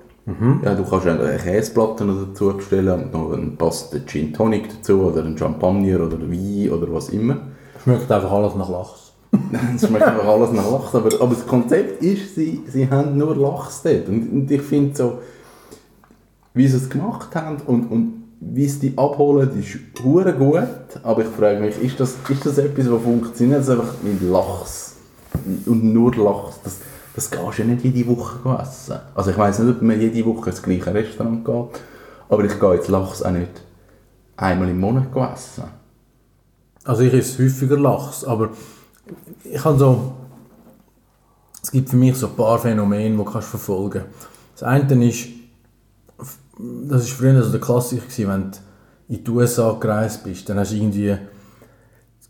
Ja, 0.62 0.74
du 0.74 0.84
kannst 0.84 1.06
eine 1.08 1.36
Käseplatte 1.38 2.04
noch 2.04 2.26
dazu 2.26 2.56
bestellen 2.56 3.04
und 3.04 3.12
noch 3.12 3.32
einen 3.32 3.56
passenden 3.56 4.06
Gin 4.06 4.32
Tonic 4.32 4.68
dazu 4.68 5.00
oder 5.02 5.24
einen 5.24 5.36
Champagner 5.36 6.06
oder 6.06 6.20
Wein 6.20 6.70
oder 6.70 6.92
was 6.92 7.08
immer. 7.08 7.38
Schmeckt 7.82 8.12
einfach 8.12 8.30
alles 8.30 8.54
nach 8.54 8.68
Lachs. 8.68 9.12
Es 9.74 9.86
schmeckt 9.86 10.04
einfach 10.04 10.28
alles 10.28 10.52
nach 10.52 10.70
Lachs, 10.70 10.94
aber, 10.94 11.08
aber 11.20 11.34
das 11.34 11.46
Konzept 11.46 12.02
ist, 12.02 12.36
sie, 12.36 12.62
sie 12.68 12.88
haben 12.88 13.16
nur 13.16 13.34
Lachs 13.34 13.82
dort. 13.82 14.08
Und, 14.08 14.30
und 14.30 14.50
ich 14.50 14.62
finde 14.62 14.94
so, 14.94 15.18
wie 16.54 16.68
sie 16.68 16.76
es 16.76 16.88
gemacht 16.88 17.34
haben 17.34 17.56
und, 17.66 17.90
und 17.90 18.19
wie 18.40 18.66
sie 18.66 18.90
die 18.90 18.98
abholen, 18.98 19.50
ist 19.60 19.78
hure 20.02 20.32
gut. 20.34 21.02
Aber 21.02 21.22
ich 21.22 21.28
frage 21.28 21.60
mich, 21.60 21.78
ist 21.78 22.00
das, 22.00 22.16
ist 22.28 22.46
das 22.46 22.58
etwas, 22.58 22.90
was 22.90 23.02
funktioniert? 23.02 23.60
Das 23.60 23.70
einfach 23.70 23.94
mit 24.02 24.22
Lachs 24.22 24.96
und 25.66 25.84
nur 25.84 26.14
Lachs. 26.16 26.60
Das, 26.64 26.78
das 27.14 27.30
gehst 27.30 27.58
du 27.58 27.62
ja 27.62 27.68
nicht 27.68 27.84
jede 27.84 28.08
Woche 28.08 28.58
essen. 28.62 28.98
Also 29.14 29.30
ich 29.30 29.38
weiß 29.38 29.58
nicht, 29.60 29.76
ob 29.76 29.82
man 29.82 30.00
jede 30.00 30.24
Woche 30.24 30.50
ins 30.50 30.62
gleiche 30.62 30.94
Restaurant 30.94 31.44
geht, 31.44 31.80
aber 32.28 32.44
ich 32.44 32.58
gehe 32.58 32.74
jetzt 32.74 32.88
Lachs 32.88 33.22
auch 33.22 33.30
nicht 33.30 33.50
einmal 34.36 34.68
im 34.70 34.80
Monat 34.80 35.08
essen. 35.34 35.64
Also 36.84 37.02
ich 37.02 37.12
esse 37.12 37.44
häufiger 37.44 37.78
Lachs, 37.78 38.24
aber 38.24 38.50
ich 39.44 39.64
habe 39.64 39.78
so... 39.78 40.12
Es 41.62 41.70
gibt 41.70 41.90
für 41.90 41.96
mich 41.96 42.16
so 42.16 42.28
ein 42.28 42.36
paar 42.36 42.58
Phänomene, 42.58 43.10
die 43.10 43.16
du 43.16 43.24
kannst 43.24 43.48
verfolgen 43.48 44.02
kannst. 44.02 44.28
Das 44.54 44.62
eine 44.62 45.08
ist, 45.08 45.28
das 46.88 47.02
war 47.02 47.16
früher 47.16 47.42
so 47.42 47.50
der 47.50 47.60
Klassiker, 47.60 48.02
gewesen, 48.06 48.28
wenn 48.28 48.50
du 48.50 48.58
in 49.08 49.24
die 49.24 49.30
USA 49.30 49.76
gereist 49.80 50.24
bist, 50.24 50.48
dann 50.48 50.58
hast 50.58 50.72
du 50.72 50.76
irgendwie 50.76 51.16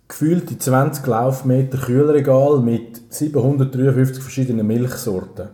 gefühlte 0.09 0.59
20 0.59 1.07
Laufmeter 1.07 1.79
Kühlregal 1.79 2.59
mit 2.61 3.01
753 3.13 4.23
verschiedenen 4.23 4.67
Milchsorten. 4.67 5.49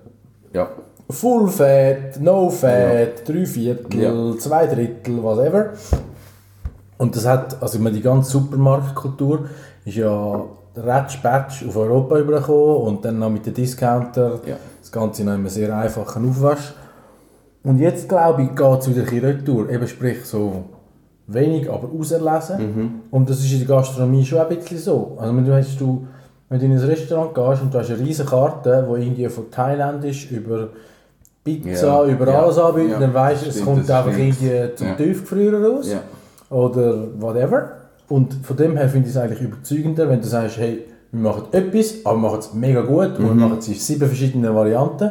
Ja. 0.52 0.68
Full 1.10 1.48
Fat, 1.48 2.20
No 2.20 2.48
Fat, 2.50 3.28
drei 3.28 3.46
Viertel, 3.46 4.00
Ja. 4.00 4.38
zwei 4.38 4.66
Drittel, 4.66 5.22
whatever. 5.22 5.70
Und 6.98 7.14
das 7.14 7.26
hat, 7.26 7.62
also 7.62 7.76
ich 7.76 7.84
meine, 7.84 7.96
die 7.96 8.02
ganze 8.02 8.30
Supermarktkultur 8.32 9.46
ist 9.84 9.96
ja 9.96 10.44
ratsch 10.74 11.18
auf 11.66 11.76
Europa 11.76 12.18
übergekommen 12.18 12.76
und 12.88 13.04
dann 13.04 13.18
noch 13.18 13.30
mit 13.30 13.46
den 13.46 13.54
Discounter 13.54 14.40
Ja. 14.46 14.56
das 14.80 14.90
Ganze 14.90 15.22
noch 15.24 15.32
in 15.34 15.38
einem 15.38 15.48
sehr 15.48 15.76
einfachen 15.76 16.28
Aufwasch. 16.30 16.74
Und 17.66 17.78
jetzt, 17.80 18.08
glaube 18.08 18.42
ich, 18.44 18.54
geht 18.54 18.78
es 18.80 18.88
wieder 18.88 19.00
ein 19.00 19.04
bisschen 19.06 19.24
retour. 19.24 19.68
Eben 19.70 19.88
sprich 19.88 20.24
so 20.24 20.64
wenig, 21.26 21.68
aber 21.68 21.88
auserlesen. 21.98 23.00
Und 23.10 23.28
das 23.28 23.40
ist 23.40 23.52
in 23.52 23.58
der 23.66 23.68
Gastronomie 23.76 24.24
schon 24.24 24.38
ein 24.38 24.48
bisschen 24.48 24.78
so. 24.78 25.16
Also 25.20 25.36
wenn 25.36 25.44
du, 25.44 25.50
wenn 26.48 26.58
du 26.60 26.64
in 26.64 26.72
ein 26.72 26.78
Restaurant 26.78 27.34
gehst 27.34 27.62
und 27.62 27.74
du 27.74 27.78
hast 27.78 27.90
eine 27.90 27.98
riesige 27.98 28.28
Karte, 28.28 28.86
die 28.88 29.02
irgendwie 29.02 29.28
von 29.28 29.50
thailändisch 29.50 30.30
über 30.30 30.68
Pizza, 31.42 31.86
Ja, 31.86 32.04
über 32.06 32.28
ja, 32.30 32.42
alles 32.42 32.58
anbietet, 32.58 32.92
ja, 32.92 32.98
dann 33.00 33.14
weißt 33.14 33.44
du, 33.44 33.48
es 33.48 33.54
stimmt, 33.54 33.66
kommt 33.68 33.90
einfach 33.90 34.12
stimmt. 34.12 34.40
irgendwie 34.42 34.74
zum 34.76 34.86
Ja. 34.86 34.94
Tiefgefrierer 34.94 35.68
raus. 35.68 35.92
Ja. 35.92 36.56
Oder 36.56 37.08
whatever. 37.20 37.70
Und 38.08 38.34
von 38.44 38.56
dem 38.56 38.76
her 38.76 38.88
finde 38.88 39.08
ich 39.08 39.14
es 39.16 39.20
eigentlich 39.20 39.40
überzeugender, 39.42 40.08
wenn 40.08 40.20
du 40.20 40.26
sagst, 40.28 40.58
hey, 40.58 40.84
wir 41.10 41.20
machen 41.20 41.44
etwas, 41.50 41.94
aber 42.04 42.14
wir 42.16 42.20
machen 42.20 42.38
es 42.38 42.54
mega 42.54 42.82
gut 42.82 43.18
und 43.18 43.24
wir 43.24 43.34
Mhm. 43.34 43.40
machen 43.40 43.58
es 43.58 43.66
in 43.68 43.74
sieben 43.74 44.06
verschiedenen 44.06 44.54
Varianten. 44.54 45.10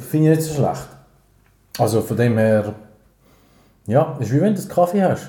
Finde 0.00 0.32
ich 0.32 0.36
nicht 0.38 0.42
so 0.48 0.54
schlecht. 0.56 0.86
Also 1.78 2.00
von 2.02 2.16
dem 2.16 2.36
her, 2.38 2.74
ja, 3.86 4.16
ist 4.20 4.30
wie 4.32 4.40
wenn 4.40 4.54
du 4.54 4.60
einen 4.60 4.68
Kaffee 4.68 5.02
hast. 5.02 5.28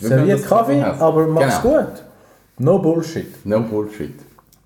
Serviert 0.00 0.44
Kaffee 0.46 0.80
Kaffee, 0.80 1.00
aber 1.02 1.26
mach's 1.26 1.60
Genau. 1.62 1.78
gut. 1.78 2.02
No 2.58 2.78
Bullshit. 2.78 3.44
No 3.46 3.60
Bullshit. 3.60 4.14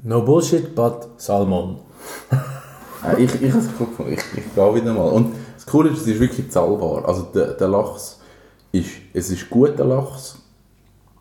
No 0.03 0.23
Bullshit, 0.23 0.75
but 0.75 1.09
Salmon. 1.17 1.77
Ich, 3.17 3.35
ich 3.43 3.53
gefunden. 3.53 4.12
Ich, 4.12 4.21
ich 4.37 4.55
gehe 4.55 4.75
wieder 4.75 4.93
mal. 4.93 5.09
Und 5.09 5.35
das 5.57 5.65
Coole 5.67 5.91
ist, 5.91 6.03
es 6.03 6.07
ist 6.09 6.21
wirklich 6.21 6.50
zahlbar. 6.50 7.07
Also 7.09 7.23
der, 7.35 7.55
der 7.55 7.69
Lachs 7.69 8.21
ist, 8.73 8.91
es 9.15 9.31
ist 9.31 9.49
guter 9.49 9.85
Lachs. 9.85 10.38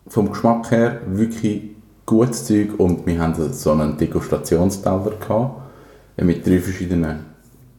Vom 0.08 0.30
Geschmack 0.30 0.70
her 0.70 1.00
wirklich 1.06 1.70
gutes 2.04 2.44
Zeug. 2.44 2.78
Und 2.78 3.06
wir 3.06 3.18
haben 3.20 3.52
so 3.52 3.72
einen 3.72 3.96
Degustationsteller 3.96 5.12
gehabt. 5.20 5.62
Mit 6.16 6.46
drei 6.46 6.58
verschiedenen 6.58 7.24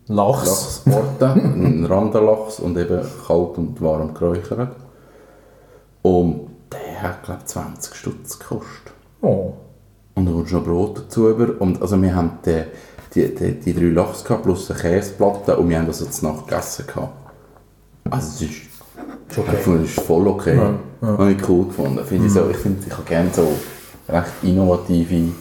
Lachs. 0.09 0.81
Lachsorten. 0.85 1.39
ein 1.63 1.85
Randerlachs 1.85 2.59
und 2.59 2.75
eben 2.77 3.01
kalt 3.27 3.57
und 3.57 3.79
warm 3.79 4.13
geräuchert. 4.15 4.75
Und 6.01 6.47
der 6.71 7.01
hat, 7.03 7.23
glaube 7.23 7.41
ich, 7.41 7.47
20 7.47 7.95
Stutz 7.95 8.39
gekostet. 8.39 8.91
Oh. 9.21 9.53
Und 10.15 10.25
dann 10.25 10.33
kommst 10.33 10.51
du 10.51 10.57
noch 10.57 10.65
Brot 10.65 10.97
dazu 10.97 11.29
über. 11.29 11.61
Und 11.61 11.81
also 11.81 12.01
wir 12.01 12.15
haben 12.15 12.39
die, 12.43 12.63
die, 13.13 13.35
die, 13.35 13.59
die 13.59 13.73
drei 13.73 13.89
Lachs 13.89 14.23
gehabt, 14.23 14.43
plus 14.43 14.71
eine 14.71 14.79
Käseplatte 14.79 15.55
und 15.57 15.69
wir 15.69 15.77
haben 15.77 15.87
das 15.87 15.99
jetzt 15.99 16.23
Nacht 16.23 16.47
gegessen. 16.47 16.87
Gehabt. 16.87 17.13
Also 18.09 18.27
es 18.27 18.41
ist, 18.41 18.61
okay. 19.37 19.51
ich 19.53 19.59
finde, 19.59 19.83
es 19.83 19.95
ist 19.95 20.01
voll 20.01 20.27
okay. 20.27 20.57
Ja, 20.57 20.73
ja. 21.01 21.07
Habe 21.07 21.31
ich 21.33 21.47
cool 21.47 21.65
gefunden. 21.65 22.03
Finde 22.03 22.25
ich, 22.25 22.33
so, 22.33 22.49
ich, 22.49 22.57
finde, 22.57 22.83
ich 22.87 22.93
habe 22.93 23.03
gerne 23.03 23.29
so 23.31 23.47
recht 24.07 24.31
innovative 24.41 25.33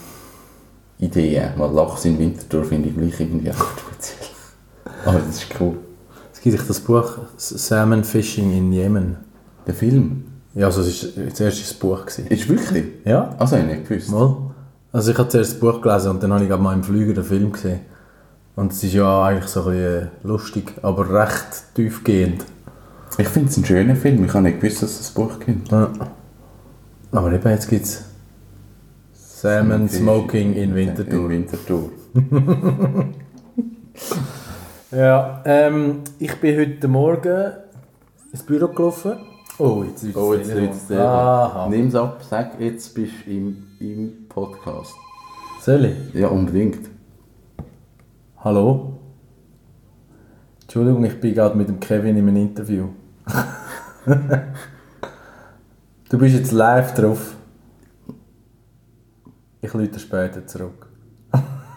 Ideen. 0.99 1.53
Weil 1.57 1.71
Lachs 1.71 2.05
in 2.05 2.19
Winterthur 2.19 2.65
finde 2.65 2.91
ich 2.91 2.97
gleich 2.97 3.19
irgendwie 3.19 3.49
recht 3.49 3.81
speziell. 3.81 4.38
Aber 5.05 5.19
das 5.21 5.37
ist 5.37 5.47
cool. 5.61 5.77
Es 6.33 6.41
gibt 6.41 6.57
sich 6.59 6.67
das 6.67 6.81
Buch 6.81 7.19
Salmon 7.37 8.05
Fishing 8.05 8.53
in 8.57 8.73
Yemen. 8.73 9.17
Der 9.67 9.75
Film 9.75 10.25
Ja, 10.55 10.67
also 10.67 10.83
es 10.83 11.17
war 11.17 11.35
zuerst 11.35 11.61
das 11.61 11.75
Buch. 11.75 12.07
Gewesen. 12.07 12.27
ist 12.29 12.49
wirklich... 12.49 12.85
Ja, 13.05 13.35
Also 13.39 13.57
ich 13.57 13.65
nicht 13.65 13.89
gewusst. 13.89 14.11
mal. 14.11 14.37
Also 14.93 15.13
ich 15.13 15.19
habe 15.19 15.29
zuerst 15.29 15.53
das 15.53 15.61
Buch 15.61 15.81
gelesen 15.81 16.11
und 16.11 16.23
dann 16.23 16.33
habe 16.33 16.45
ich 16.45 16.51
mal 16.51 16.73
im 16.75 16.83
Flüger 16.83 17.15
den 17.15 17.25
Film 17.25 17.53
gesehen. 17.53 17.81
Und 18.57 18.73
es 18.73 18.83
ist 18.83 18.95
ja 18.95 19.25
eigentlich 19.25 19.49
so 19.49 19.65
ein 19.65 19.71
bisschen 19.77 20.09
lustig, 20.25 20.75
aber 20.83 21.09
recht 21.13 21.75
tiefgehend. 21.75 22.45
Ich 23.19 23.29
finde 23.29 23.51
es 23.51 23.57
ein 23.57 23.65
schöner 23.65 23.97
Film. 23.97 24.25
Ich 24.25 24.33
habe 24.33 24.45
nicht 24.45 24.61
gewusst, 24.61 24.83
dass 24.83 24.91
es 24.93 24.99
das 24.99 25.11
Buch 25.11 25.39
gibt. 25.45 25.71
Ja. 25.71 25.91
Aber 27.13 27.33
eben, 27.33 27.49
jetzt 27.51 27.69
gibt 27.69 27.85
es 27.85 28.05
Salmon 29.13 29.89
Smoking 29.89 30.55
in 30.55 30.77
In 30.77 31.29
Winterthur. 31.29 31.91
Ja, 34.91 35.43
ähm, 35.45 36.01
ich 36.19 36.35
bin 36.41 36.59
heute 36.59 36.89
Morgen 36.89 37.53
ins 38.33 38.43
Büro 38.43 38.69
gelaufen. 38.69 39.19
Oh, 39.59 39.85
jetzt 39.87 40.03
ist 40.03 40.17
Oh, 40.17 40.33
jetzt 40.33 40.49
es 40.49 40.91
Aha. 40.97 41.69
Nimm 41.69 41.89
es 41.89 41.95
ab, 41.95 42.23
sag, 42.23 42.59
jetzt 42.59 42.95
bist 42.95 43.13
du 43.27 43.31
im, 43.31 43.67
im 43.81 44.27
Podcast. 44.31 44.95
Soll 45.61 45.85
ich? 45.85 46.15
Ja, 46.15 46.29
unbedingt. 46.29 46.89
Hallo? 48.39 48.99
Entschuldigung, 50.63 51.05
ich 51.05 51.21
bin 51.21 51.35
gerade 51.35 51.55
mit 51.55 51.69
dem 51.69 51.81
Kevin 51.81 52.17
in 52.17 52.27
einem 52.27 52.37
Interview. 52.37 52.89
du 56.09 56.19
bist 56.19 56.35
jetzt 56.35 56.53
live 56.53 56.95
drauf. 56.95 57.37
Ich 59.61 59.75
rufe 59.75 59.99
später 59.99 60.47
zurück. 60.47 60.87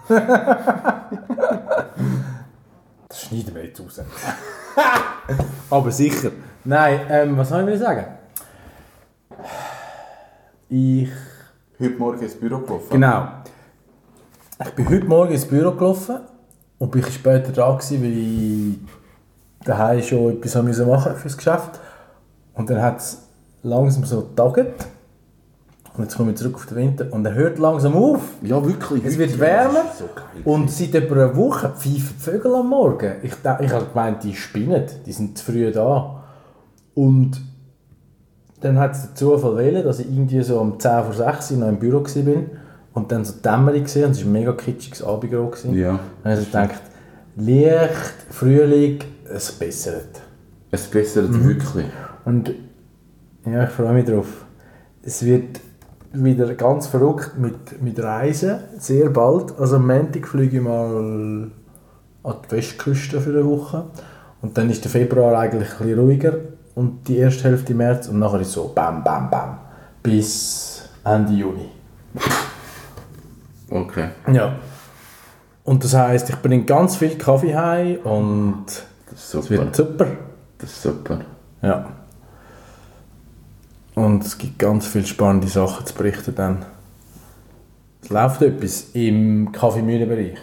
das 3.12 3.22
schneiden 3.24 3.54
wir 3.54 3.66
jetzt 3.66 3.80
raus. 3.82 4.02
Aber 5.70 5.92
sicher. 5.92 6.32
Nein, 6.64 7.02
ähm, 7.10 7.38
was 7.38 7.50
soll 7.50 7.68
ich 7.68 7.80
sagen? 7.80 8.06
Ich 10.70 11.10
Heute 11.82 11.98
Morgen 11.98 12.22
ins 12.22 12.36
Büro 12.36 12.60
gelaufen. 12.60 12.90
Genau. 12.92 13.28
Ich 14.64 14.70
bin 14.76 14.88
heute 14.88 15.06
Morgen 15.06 15.32
ins 15.34 15.46
Büro 15.46 15.72
gelaufen 15.72 16.20
und 16.78 16.92
bin 16.92 17.04
später 17.04 17.52
da 17.52 17.72
gewesen, 17.72 18.04
weil 18.04 18.18
ich 18.18 19.66
daheim 19.66 20.04
schon 20.04 20.38
etwas 20.38 20.56
haben 20.56 20.68
müssen 20.68 20.88
machen 20.88 21.16
fürs 21.16 21.36
Geschäft. 21.36 21.80
Und 22.54 22.70
dann 22.70 22.84
hat 22.84 23.00
es 23.00 23.24
langsam 23.64 24.06
so 24.06 24.22
getagt. 24.22 24.86
Und 25.98 26.04
jetzt 26.04 26.16
komme 26.16 26.32
ich 26.32 26.38
zurück 26.38 26.56
auf 26.56 26.66
den 26.68 26.78
Winter 26.78 27.08
und 27.12 27.26
er 27.26 27.34
hört 27.34 27.60
langsam 27.60 27.96
auf. 27.96 28.22
Ja, 28.42 28.66
wirklich. 28.66 29.04
Es 29.04 29.18
wird 29.18 29.38
wärmer 29.40 29.84
so 29.98 30.06
und 30.50 30.72
seit 30.72 30.96
etwa 30.96 31.16
einer 31.16 31.36
Woche 31.36 31.70
pfeifen 31.70 32.16
die 32.18 32.24
Vögel 32.24 32.56
am 32.56 32.70
Morgen. 32.70 33.14
Ich, 33.24 33.34
ich 33.34 33.72
habe 33.74 33.86
gemeint, 33.86 34.24
die 34.24 34.34
spinnen, 34.34 34.86
die 35.06 35.12
sind 35.12 35.38
zu 35.38 35.52
früh 35.52 35.70
da. 35.72 36.24
Und 36.94 37.42
dann 38.62 38.80
hat 38.80 38.94
es 38.94 39.02
den 39.08 39.16
Zufall 39.16 39.58
wählen, 39.58 39.84
dass 39.84 40.00
ich 40.00 40.08
irgendwie 40.10 40.42
so 40.44 40.60
um 40.60 40.80
10 40.80 41.04
vor 41.04 41.14
6 41.14 41.52
Uhr 41.52 41.58
noch 41.58 41.68
im 41.68 41.80
Büro 41.80 42.04
war 42.04 42.36
und 42.94 43.12
dann 43.12 43.26
so 43.26 43.34
Dämmerung 43.44 43.84
gesehen 43.84 44.06
und 44.06 44.12
es 44.12 44.20
war 44.22 44.28
ein 44.28 44.32
mega 44.34 44.54
kitschiges 44.54 45.00
gewesen. 45.00 45.74
Ja. 45.74 45.92
Und 45.92 46.00
dann 46.24 46.32
habe 46.34 46.42
ich 46.42 46.48
gedacht, 46.52 46.82
Licht, 47.38 48.16
Frühling, 48.30 49.00
es 49.34 49.52
bessert. 49.52 50.22
Es 50.70 50.88
bessert 50.88 51.30
Mhm. 51.30 51.48
wirklich. 51.48 51.86
Und 52.26 52.54
ja, 53.46 53.64
ich 53.64 53.70
freue 53.72 53.94
mich 53.94 54.06
drauf. 54.06 54.28
Es 55.04 55.26
wird 55.26 55.60
wieder 56.14 56.54
ganz 56.56 56.88
verrückt 56.88 57.38
mit, 57.38 57.82
mit 57.82 58.02
Reisen, 58.02 58.60
sehr 58.78 59.10
bald. 59.10 59.58
Also 59.60 59.78
am 59.78 59.88
Montag 59.88 60.28
fliege 60.28 60.58
ich 60.58 60.64
mal 60.64 60.96
an 60.96 61.52
die 62.24 62.52
Westküste 62.56 63.22
für 63.22 63.30
eine 63.32 63.46
Woche. 63.46 63.86
Und 64.42 64.58
dann 64.58 64.70
ist 64.70 64.84
der 64.84 64.92
Februar 64.92 65.38
eigentlich 65.38 65.72
ein 65.72 65.78
bisschen 65.86 66.00
ruhiger 66.00 66.34
und 66.76 67.08
die 67.08 67.18
erste 67.18 67.44
Hälfte 67.44 67.74
März 67.74 68.08
und 68.08 68.20
nachher 68.20 68.42
ist 68.42 68.54
so 68.54 68.72
bam, 68.74 69.04
bam, 69.04 69.30
bam 69.30 69.58
bis 70.02 70.90
Ende 71.04 71.34
Juni. 71.34 71.70
Okay. 73.70 74.10
Ja. 74.32 74.56
Und 75.64 75.84
das 75.84 75.94
heisst, 75.94 76.30
ich 76.30 76.36
bringe 76.38 76.66
ganz 76.66 76.96
viel 76.96 77.18
Kaffee 77.18 77.56
heim 77.56 77.98
und 78.04 78.66
Das 79.10 79.20
ist 79.20 79.24
es 79.26 79.32
super. 79.32 79.50
wird 79.50 79.76
super. 79.76 80.08
Das 80.58 80.70
ist 80.72 80.82
super. 80.82 81.20
Ja. 81.62 81.86
Und 83.96 84.24
es 84.24 84.38
gibt 84.38 84.58
ganz 84.60 84.88
viele 84.88 85.06
spannende 85.06 85.48
Sachen 85.48 85.86
zu 85.86 85.94
berichten 85.94 86.34
dann. 86.36 86.66
Es 88.04 88.10
läuft 88.10 88.42
etwas 88.42 88.88
im 88.94 89.52
Kaffeemühlenbereich. 89.52 90.38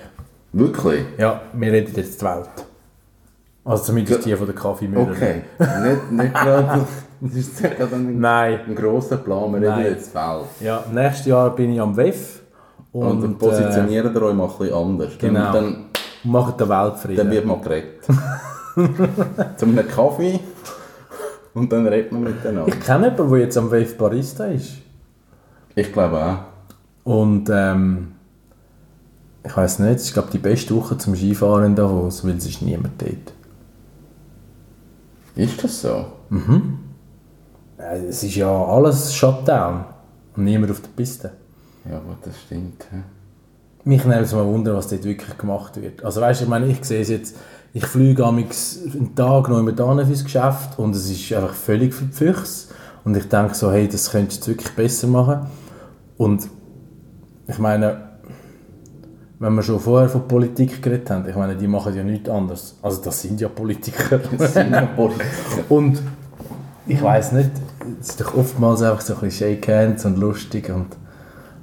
Wirklich? 0.53 1.05
Ja, 1.19 1.41
wir 1.53 1.73
reden 1.73 1.93
jetzt 1.97 2.21
die 2.21 2.25
Welt. 2.25 2.49
Also 3.65 3.85
zumindest 3.85 4.25
die 4.25 4.35
von 4.37 4.47
der 4.47 4.55
Kaffeemühle. 4.55 5.03
Okay. 5.13 5.43
nicht, 5.59 6.13
nicht 6.13 6.35
gerade. 6.35 6.87
Das 7.21 7.35
ist 7.35 7.61
gerade 7.63 7.97
ein, 7.97 8.21
Nein. 8.21 8.61
ein 8.69 8.75
grosser 8.75 9.17
Plan. 9.17 9.53
Wir 9.61 9.77
reden 9.77 9.85
jetzt 9.93 10.15
Welt. 10.15 10.45
Ja, 10.61 10.85
nächstes 10.93 11.27
Jahr 11.27 11.51
bin 11.55 11.73
ich 11.73 11.81
am 11.81 11.97
WEF 11.97 12.41
Und, 12.93 13.23
und, 13.25 13.33
äh, 13.33 13.35
positionieren 13.35 14.15
wir 14.15 14.23
euch 14.23 14.35
mal 14.35 14.45
ein 14.45 14.59
bisschen 14.59 14.75
anders. 14.75 15.19
Dann- 15.19 15.35
Genau. 15.35 15.53
Dann, 15.53 15.85
machen 16.25 16.55
den 16.59 16.69
Weltfrieden. 16.69 17.17
dann 17.17 17.31
wird 17.31 17.45
mal 17.47 17.61
geredet. 17.61 18.05
Zu 19.57 19.65
einem 19.67 19.89
Kaffee. 19.89 20.41
Und 21.55 21.73
dann 21.73 21.87
redet 21.87 22.13
man 22.13 22.25
miteinander. 22.25 22.69
ich 22.69 22.81
kenne 22.81 23.07
jemanden, 23.11 23.31
der 23.31 23.41
jetzt 23.41 23.57
am 23.59 23.71
WEF 23.71 23.97
Barista 23.97 24.47
ist. 24.47 24.75
Ich 25.75 25.93
glaube 25.93 26.17
auch. 26.25 26.39
Und 27.11 27.49
ähm, 27.51 28.13
ich 29.45 29.57
weiß 29.57 29.79
nicht, 29.81 29.97
es 29.97 30.03
ist 30.05 30.13
glaube 30.15 30.29
die 30.33 30.39
beste 30.39 30.75
Woche 30.77 30.99
zum 30.99 31.15
Skifahren 31.17 31.65
in 31.65 31.77
Davos, 31.77 32.25
weil 32.25 32.37
es 32.37 32.47
ist 32.47 32.63
niemand 32.63 33.01
dort. 33.01 33.33
Ist 35.37 35.63
das 35.63 35.81
so? 35.83 36.07
Äh, 37.79 38.07
Es 38.09 38.23
ist 38.25 38.35
ja 38.35 38.51
alles 38.51 39.15
Shutdown 39.15 39.85
und 40.37 40.45
niemand 40.45 40.73
auf 40.73 40.81
der 40.81 40.89
Piste. 40.89 41.31
Ja, 41.89 41.99
gut, 41.99 42.19
das 42.25 42.39
stimmt. 42.41 42.87
ja. 42.93 42.99
Mich 43.85 44.05
nimmt 44.05 44.21
es 44.23 44.35
mal 44.35 44.45
Wunder, 44.45 44.75
was 44.75 44.89
dort 44.89 45.05
wirklich 45.05 45.39
gemacht 45.39 45.81
wird. 45.81 46.05
Also 46.05 46.21
weißt 46.21 46.41
du, 46.41 46.45
ich 46.45 46.51
meine, 46.51 46.67
ich 46.67 46.85
sehe 46.85 47.01
es 47.01 47.09
jetzt, 47.09 47.37
ich 47.79 47.87
fliege 47.87 48.27
amigs 48.27 48.81
einen 48.93 49.15
Tag 49.15 49.49
noch 49.49 49.61
immer 49.61 49.71
hin 49.71 50.07
fürs 50.07 50.25
Geschäft 50.25 50.81
und 50.81 50.97
es 50.97 51.09
ist 51.09 51.33
einfach 51.33 51.55
völlig 51.55 51.95
Füchse. 51.95 52.75
Und 53.05 53.17
ich 53.17 53.29
denke 53.29 53.55
so, 53.55 53.71
hey, 53.71 53.87
das 53.87 54.11
könntest 54.11 54.45
du 54.45 54.51
jetzt 54.51 54.59
wirklich 54.59 54.75
besser 54.75 55.07
machen. 55.07 55.47
Und 56.17 56.49
ich 57.47 57.59
meine, 57.61 58.19
wenn 59.39 59.55
wir 59.55 59.63
schon 59.63 59.79
vorher 59.79 60.09
von 60.09 60.27
Politik 60.27 60.83
geredet 60.83 61.09
haben, 61.09 61.29
ich 61.29 61.37
meine, 61.37 61.55
die 61.55 61.69
machen 61.69 61.95
ja 61.95 62.03
nichts 62.03 62.29
anderes. 62.29 62.77
Also 62.83 63.01
das 63.01 63.23
sind 63.23 63.41
ja 63.41 63.49
Politiker. 63.49 64.19
Das 64.39 64.55
sind 64.55 64.73
ja 64.73 64.85
Politiker. 64.85 65.29
Und 65.69 66.03
ich 66.89 67.01
weiß 67.01 67.31
nicht, 67.31 67.53
es 68.01 68.09
ist 68.09 68.21
doch 68.21 68.35
oftmals 68.35 68.83
einfach 68.83 69.03
so 69.03 69.15
ein 69.15 69.21
bisschen 69.21 69.57
Shake 69.57 69.69
Hands 69.69 70.05
und 70.05 70.19
lustig 70.19 70.69
und 70.69 70.97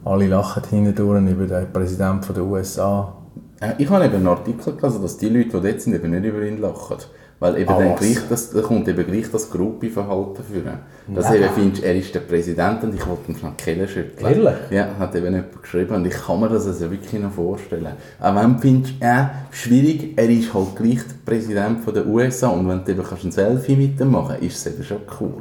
alle 0.05 0.27
lachen 0.27 0.63
hindurch 0.69 1.29
über 1.29 1.45
den 1.45 1.73
Präsidenten 1.73 2.33
der 2.33 2.43
USA. 2.45 3.24
Äh, 3.61 3.73
Ich 3.77 3.89
habe 3.89 4.05
eben 4.05 4.15
einen 4.15 4.27
Artikel 4.27 4.73
gelesen, 4.75 5.01
dass 5.01 5.17
die 5.17 5.29
Leute, 5.29 5.59
die 5.59 5.67
dort 5.67 5.81
sind, 5.81 5.93
eben 5.95 6.11
nicht 6.11 6.25
über 6.25 6.41
ihn 6.43 6.59
lachen. 6.59 6.97
Weil 7.39 7.57
eben 7.57 7.69
Ah, 7.69 7.79
dann 7.79 7.95
gleich 7.97 8.17
das, 8.29 8.51
da 8.51 8.61
kommt 8.61 8.87
eben 8.87 9.05
gleich 9.05 9.29
das 9.29 9.51
Gruppenverhalten 9.51 10.41
führen. 10.45 10.79
Dass 11.13 11.25
Nein. 11.25 11.35
eben 11.43 11.49
findest, 11.53 11.83
er 11.83 11.95
ist 11.95 12.15
der 12.15 12.21
Präsident 12.21 12.81
und 12.83 12.95
ich 12.95 13.05
wollte 13.05 13.29
ihm 13.29 13.35
die 13.37 13.61
Kehle 13.63 13.87
schütteln. 13.89 14.25
Ehrlich? 14.25 14.55
Ja, 14.71 14.87
hat 14.97 15.13
eben 15.15 15.25
jemand 15.25 15.61
geschrieben 15.61 15.95
und 15.95 16.07
ich 16.07 16.13
kann 16.13 16.39
mir 16.39 16.47
das 16.47 16.65
also 16.65 16.89
wirklich 16.89 17.21
noch 17.21 17.33
vorstellen. 17.33 17.91
Auch 18.21 18.35
wenn 18.35 18.53
du 18.53 18.59
findest, 18.59 18.93
äh, 19.01 19.25
schwierig, 19.51 20.13
er 20.15 20.29
ist 20.29 20.53
halt 20.53 20.77
gleich 20.77 20.99
der 21.05 21.15
Präsident 21.31 21.81
von 21.81 21.93
der 21.93 22.07
USA 22.07 22.47
und 22.47 22.69
wenn 22.69 22.85
du 22.85 22.91
eben 22.93 23.03
kannst 23.03 23.25
ein 23.25 23.31
Selfie 23.33 23.75
mit 23.75 23.99
ihm 23.99 24.11
machen 24.11 24.37
ist 24.39 24.55
es 24.65 24.73
eben 24.73 24.83
schon 24.85 24.99
cool. 25.19 25.33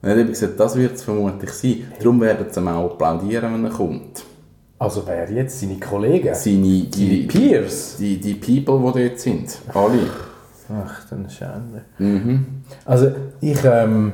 Und 0.00 0.08
er 0.08 0.12
hat 0.12 0.18
eben 0.18 0.30
gesagt, 0.30 0.58
das 0.58 0.76
wird 0.76 0.94
es 0.94 1.02
vermutlich 1.02 1.50
sein. 1.50 1.92
Darum 1.98 2.20
werden 2.22 2.46
sie 2.50 2.58
ihm 2.58 2.68
auch 2.68 2.90
applaudieren, 2.92 3.52
wenn 3.52 3.64
er 3.66 3.70
kommt. 3.70 4.24
Also 4.82 5.02
wer 5.06 5.30
jetzt? 5.30 5.60
Seine 5.60 5.78
Kollegen? 5.78 6.34
Seine, 6.34 6.56
Die 6.56 6.90
die, 6.90 7.22
Peers? 7.26 7.96
die, 7.98 8.18
die 8.18 8.34
People, 8.34 8.92
die 8.92 9.08
dort 9.08 9.20
sind. 9.20 9.58
Alle. 9.72 10.08
Ach, 10.84 11.04
dann 11.08 11.28
Schande. 11.30 11.82
Mhm. 11.98 12.46
Also 12.84 13.12
ich, 13.40 13.58
ähm, 13.64 14.12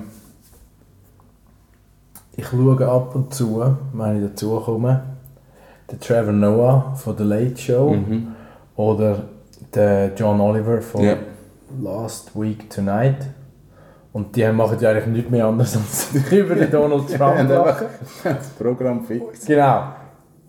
ich 2.37 2.47
schaue 2.47 2.87
ab 2.87 3.15
und 3.15 3.33
zu, 3.33 3.65
wenn 3.95 4.17
ich 4.23 4.31
dazu 4.31 4.61
komme, 4.61 5.03
den 5.91 6.01
Trevor 6.01 6.33
Noah 6.33 6.95
von 6.97 7.17
The 7.17 7.25
Late 7.25 7.57
Show 7.57 7.97
oder 8.77 9.23
den 9.75 10.13
John 10.17 10.41
Oliver 10.41 10.83
von 10.83 11.03
Ja. 11.03 11.17
Last 11.83 12.39
Week 12.39 12.69
Tonight. 12.69 13.27
Und 14.13 14.35
die 14.37 14.47
machen 14.53 14.79
ja 14.81 14.91
eigentlich 14.91 15.07
nichts 15.07 15.31
mehr 15.31 15.47
anderes 15.47 15.77
als 15.77 16.09
über 16.33 16.55
den 16.55 16.71
Donald 16.71 17.09
Trump 17.15 17.49
lachen. 17.49 17.87
das 18.25 18.49
Programm 18.59 19.05
fix. 19.05 19.47
Genau. 19.47 19.83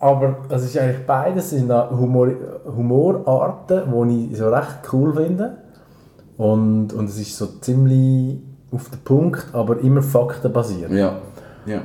Aber 0.00 0.38
das 0.48 0.64
ist 0.64 0.78
eigentlich 0.78 1.06
beides 1.06 1.50
sind 1.50 1.70
Humor, 1.70 2.28
Humorarten, 2.64 3.82
die 4.08 4.32
ich 4.32 4.38
so 4.38 4.48
recht 4.48 4.78
cool 4.92 5.14
finde. 5.14 5.58
Und, 6.38 6.94
und 6.94 7.04
es 7.08 7.20
ist 7.20 7.36
so 7.36 7.46
ziemlich 7.60 8.38
auf 8.72 8.88
den 8.88 9.00
Punkt, 9.00 9.46
aber 9.52 9.78
immer 9.80 10.02
faktenbasiert. 10.02 10.90
Ja. 10.90 11.18
Ja. 11.66 11.82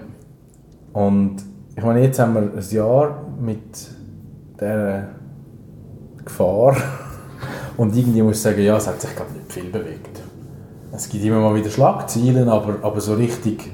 Und 0.93 1.43
ich 1.75 1.84
meine, 1.84 2.04
jetzt 2.04 2.17
haben 2.19 2.36
wir 2.36 2.41
ein 2.41 2.69
Jahr 2.69 3.21
mit 3.38 3.89
dieser 4.60 5.10
Gefahr. 6.23 6.78
Und 7.78 7.93
irgendwie 7.97 8.21
muss 8.21 8.38
ich 8.38 8.41
sagen, 8.41 8.62
ja, 8.62 8.78
es 8.78 8.88
hat 8.88 9.01
sich 9.01 9.13
gerade 9.13 9.34
nicht 9.34 9.51
viel 9.51 9.69
bewegt. 9.69 10.21
Es 10.93 11.10
gibt 11.10 11.25
immer 11.25 11.41
mal 11.41 11.54
wieder 11.54 11.69
Schlagzeilen, 11.69 12.47
aber, 12.47 12.75
aber 12.82 13.01
so 13.01 13.15
richtig 13.15 13.69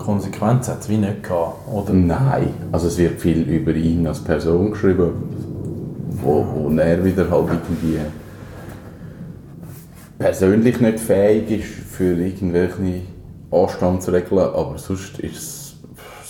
Konsequenz 0.00 0.68
hat 0.68 0.80
es 0.80 0.88
wie 0.88 0.96
nicht 0.96 1.22
gehabt. 1.22 1.68
Oder? 1.72 1.92
Nein. 1.92 2.54
Also 2.72 2.88
es 2.88 2.98
wird 2.98 3.20
viel 3.20 3.42
über 3.42 3.72
ihn 3.72 4.06
als 4.06 4.20
Person 4.20 4.72
geschrieben, 4.72 5.12
wo, 6.22 6.44
wo 6.54 6.76
er 6.78 7.04
wieder 7.04 7.30
halt 7.30 7.48
irgendwie 7.50 7.98
persönlich 10.18 10.80
nicht 10.80 11.00
fähig 11.00 11.50
ist 11.50 11.88
für 11.90 12.14
irgendwelche 12.14 13.02
Anstandsregeln, 13.50 14.54
aber 14.54 14.76
sonst 14.76 15.18
ist 15.20 15.36
es 15.36 15.60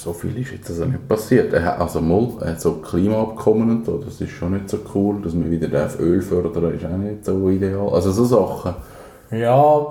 so 0.01 0.15
viel 0.15 0.39
ist 0.39 0.53
jetzt 0.53 0.71
also 0.71 0.87
nicht 0.87 1.07
passiert. 1.07 1.53
Er 1.53 1.63
hat 1.63 1.81
also 1.81 2.01
mal 2.01 2.57
so 2.57 2.77
Klimaabkommen 2.77 3.71
und 3.71 3.85
so, 3.85 3.99
das 3.99 4.19
ist 4.21 4.31
schon 4.31 4.55
nicht 4.55 4.71
so 4.71 4.79
cool, 4.95 5.21
dass 5.23 5.35
man 5.35 5.51
wieder 5.51 5.69
darf 5.69 6.01
Öl 6.01 6.23
fördern 6.23 6.75
ist 6.75 6.87
auch 6.87 6.97
nicht 6.97 7.25
so 7.25 7.51
ideal. 7.51 7.89
Also 7.91 8.11
so 8.11 8.25
Sachen. 8.25 8.75
Ja, 9.31 9.87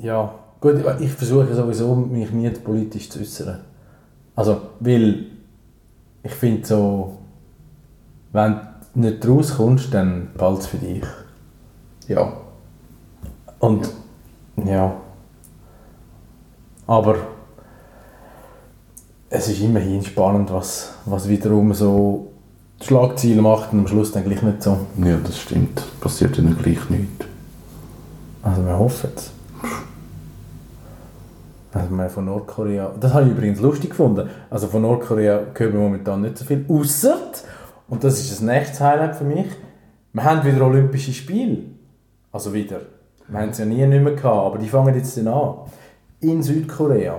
ja. 0.00 0.34
Gut, 0.64 0.76
ich 0.98 1.12
versuche 1.12 1.54
sowieso, 1.54 1.94
mich 1.94 2.30
nie 2.30 2.48
politisch 2.48 3.10
zu 3.10 3.20
äußern. 3.20 3.60
Also, 4.34 4.62
weil 4.80 5.26
ich 6.22 6.32
finde 6.32 6.66
so, 6.66 7.18
wenn 8.32 8.60
du 8.94 9.00
nicht 9.00 9.28
rauskommst, 9.28 9.92
dann 9.92 10.30
bald 10.38 10.62
für 10.62 10.78
dich. 10.78 11.04
Ja. 12.08 12.32
Und 13.58 13.90
ja. 14.64 14.94
Aber 16.86 17.16
es 19.28 19.48
ist 19.48 19.60
immerhin 19.60 20.02
spannend, 20.02 20.50
was, 20.50 20.94
was 21.04 21.28
wiederum 21.28 21.74
so 21.74 22.32
Schlagziele 22.80 23.42
macht 23.42 23.74
und 23.74 23.80
am 23.80 23.86
Schluss 23.86 24.12
dann 24.12 24.24
gleich 24.24 24.40
nicht 24.40 24.62
so. 24.62 24.78
Ja, 24.96 25.18
das 25.18 25.38
stimmt. 25.40 25.82
Passiert 26.00 26.38
ihnen 26.38 26.56
gleich 26.56 26.88
nichts. 26.88 27.26
Also 28.42 28.64
wir 28.64 28.78
hoffen 28.78 29.10
es. 29.14 29.30
Also 31.74 31.90
wir 31.90 32.08
von 32.08 32.24
Nordkorea, 32.26 32.92
das 33.00 33.12
habe 33.12 33.26
ich 33.26 33.32
übrigens 33.32 33.60
lustig 33.60 33.90
gefunden. 33.90 34.28
Also 34.48 34.68
von 34.68 34.82
Nordkorea 34.82 35.40
hören 35.54 35.72
wir 35.72 35.80
momentan 35.80 36.22
nicht 36.22 36.38
so 36.38 36.44
viel, 36.44 36.64
außer 36.68 37.16
und 37.88 38.04
das 38.04 38.20
ist 38.20 38.30
das 38.30 38.40
nächste 38.40 38.84
Highlight 38.84 39.16
für 39.16 39.24
mich. 39.24 39.46
Wir 40.12 40.22
haben 40.24 40.44
wieder 40.44 40.64
Olympische 40.64 41.12
Spiele. 41.12 41.58
Also 42.30 42.54
wieder. 42.54 42.80
Wir 43.26 43.40
haben 43.40 43.50
es 43.50 43.58
ja 43.58 43.64
nie 43.64 43.84
nicht 43.86 44.02
mehr 44.02 44.14
gehabt, 44.14 44.46
aber 44.46 44.58
die 44.58 44.68
fangen 44.68 44.94
jetzt 44.94 45.16
dann 45.16 45.28
an. 45.28 45.54
In 46.20 46.42
Südkorea. 46.42 47.16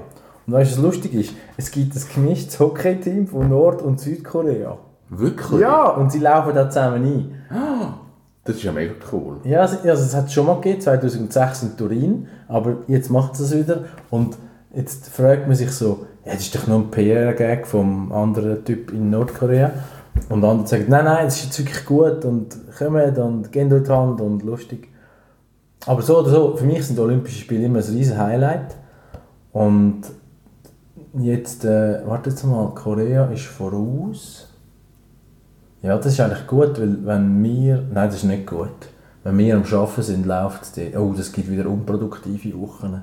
Und 0.47 0.53
weißt 0.53 0.71
du, 0.71 0.77
was 0.77 0.83
lustig 0.83 1.13
ist? 1.13 1.33
Es 1.57 1.69
gibt 1.69 1.93
ein 1.93 2.01
gemischtes 2.13 2.59
Hockey-Team 2.59 3.27
von 3.27 3.49
Nord- 3.49 3.81
und 3.81 3.99
Südkorea. 3.99 4.77
Wirklich? 5.09 5.59
Ja, 5.59 5.89
und 5.89 6.11
sie 6.11 6.19
laufen 6.19 6.55
da 6.55 6.69
zusammen 6.69 7.03
ein. 7.03 7.93
Das 8.45 8.57
ist 8.57 8.63
ja 8.63 8.71
mega 8.71 8.93
cool. 9.11 9.37
Ja, 9.43 9.61
also 9.61 9.77
also 9.77 10.03
es 10.03 10.15
hat 10.15 10.27
es 10.27 10.33
schon 10.33 10.45
mal 10.45 10.55
gegeben, 10.55 10.79
2006 10.79 11.63
in 11.63 11.77
Turin, 11.77 12.27
aber 12.47 12.77
jetzt 12.87 13.09
macht 13.09 13.33
es 13.33 13.39
es 13.39 13.57
wieder. 13.57 13.85
Und 14.11 14.37
jetzt 14.75 15.09
fragt 15.09 15.47
man 15.47 15.55
sich 15.55 15.71
so, 15.71 16.05
ja, 16.25 16.33
das 16.33 16.41
ist 16.41 16.55
doch 16.55 16.67
nur 16.67 16.79
ein 16.79 16.91
PR-Gag 16.91 17.65
vom 17.65 18.11
anderen 18.11 18.63
Typ 18.65 18.91
in 18.91 19.09
Nordkorea. 19.09 19.71
Und 20.29 20.43
andere 20.43 20.67
sagen, 20.67 20.85
nein, 20.87 21.05
nein, 21.05 21.25
das 21.25 21.37
ist 21.37 21.45
jetzt 21.45 21.59
wirklich 21.59 21.85
gut 21.85 22.25
und 22.25 22.55
kommt 22.77 23.17
und 23.17 23.51
gehen 23.51 23.69
die 23.69 23.89
Hand 23.91 24.21
und 24.21 24.43
lustig. 24.43 24.87
Aber 25.85 26.01
so 26.01 26.19
oder 26.19 26.29
so, 26.29 26.55
für 26.55 26.65
mich 26.65 26.85
sind 26.85 26.99
Olympische 26.99 27.39
Spiele 27.39 27.65
immer 27.65 27.79
ein 27.79 27.85
riesen 27.85 28.17
Highlight. 28.17 28.75
Und 29.51 30.01
jetzt, 31.13 31.63
äh, 31.63 32.01
warte 32.05 32.31
jetzt 32.31 32.43
mal, 32.43 32.73
Korea 32.73 33.25
ist 33.25 33.45
voraus. 33.45 34.47
Ja, 35.81 35.97
das 35.97 36.07
ist 36.07 36.19
eigentlich 36.19 36.47
gut, 36.47 36.79
weil 36.79 37.05
wenn 37.05 37.43
wir... 37.43 37.75
Nein, 37.75 38.07
das 38.07 38.15
ist 38.15 38.23
nicht 38.23 38.47
gut. 38.47 38.69
Wenn 39.23 39.37
wir 39.37 39.55
am 39.55 39.63
Arbeiten 39.63 40.01
sind, 40.01 40.25
läuft 40.25 40.77
es. 40.77 40.95
Oh, 40.95 41.13
das 41.15 41.31
gibt 41.31 41.51
wieder 41.51 41.67
unproduktive 41.69 42.59
Wochen. 42.59 43.01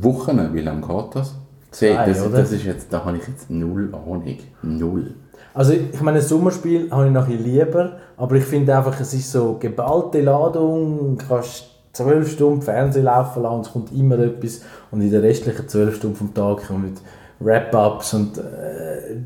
Wochen, 0.00 0.54
wie 0.54 0.60
lange 0.60 0.80
geht 0.80 1.14
das? 1.14 1.34
Seht, 1.70 1.96
das, 1.96 2.30
das 2.30 2.52
ist 2.52 2.64
jetzt, 2.64 2.92
da 2.92 3.04
habe 3.04 3.16
ich 3.16 3.26
jetzt 3.26 3.50
null 3.50 3.94
Ahnung. 3.94 4.38
Null. 4.62 5.14
Also 5.54 5.72
ich 5.72 6.00
meine, 6.00 6.18
ein 6.18 6.24
Sommerspiel 6.24 6.90
habe 6.90 7.08
ich 7.08 7.12
bisschen 7.14 7.44
lieber, 7.44 7.92
aber 8.16 8.36
ich 8.36 8.44
finde 8.44 8.76
einfach, 8.76 8.98
es 9.00 9.12
ist 9.12 9.30
so 9.30 9.56
geballte 9.58 10.20
Ladung, 10.20 11.18
du 11.18 11.24
kannst 11.26 11.66
zwölf 11.92 12.30
Stunden 12.32 12.62
Fernsehen 12.62 13.04
laufen 13.04 13.42
lassen 13.42 13.56
und 13.56 13.66
es 13.66 13.72
kommt 13.72 13.92
immer 13.92 14.18
etwas 14.18 14.62
und 14.90 15.02
in 15.02 15.10
den 15.10 15.20
restlichen 15.20 15.68
zwölf 15.68 15.96
Stunden 15.96 16.16
vom 16.16 16.34
Tag 16.34 16.66
kommen 16.66 16.94
Wrap-Ups 17.40 18.14
und 18.14 18.38
äh, 18.38 19.16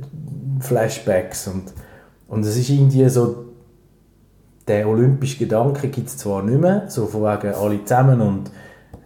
Flashbacks 0.61 1.48
und, 1.48 1.64
und 2.29 2.44
es 2.44 2.57
ist 2.57 2.70
irgendwie 2.70 3.09
so, 3.09 3.44
der 4.66 4.88
olympische 4.88 5.38
Gedanke 5.38 5.88
gibt 5.88 6.09
es 6.09 6.16
zwar 6.16 6.42
nicht 6.42 6.61
mehr, 6.61 6.85
so 6.88 7.07
von 7.07 7.22
wegen 7.22 7.55
alle 7.55 7.85
zusammen 7.85 8.20
und 8.20 8.50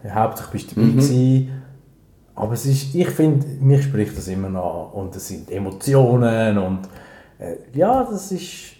hauptsächlich 0.08 0.52
bist 0.52 0.76
du 0.76 0.80
dabei 0.80 0.92
gewesen, 0.92 1.62
aber 2.34 2.54
es 2.54 2.64
ist, 2.64 2.94
ich 2.94 3.10
finde, 3.10 3.46
mich 3.60 3.84
spricht 3.84 4.16
das 4.16 4.28
immer 4.28 4.48
noch 4.48 4.92
an. 4.94 5.00
Und 5.00 5.16
es 5.16 5.28
sind 5.28 5.50
Emotionen 5.50 6.56
und 6.58 6.80
äh, 7.38 7.56
ja, 7.74 8.02
das 8.04 8.32
ist, 8.32 8.72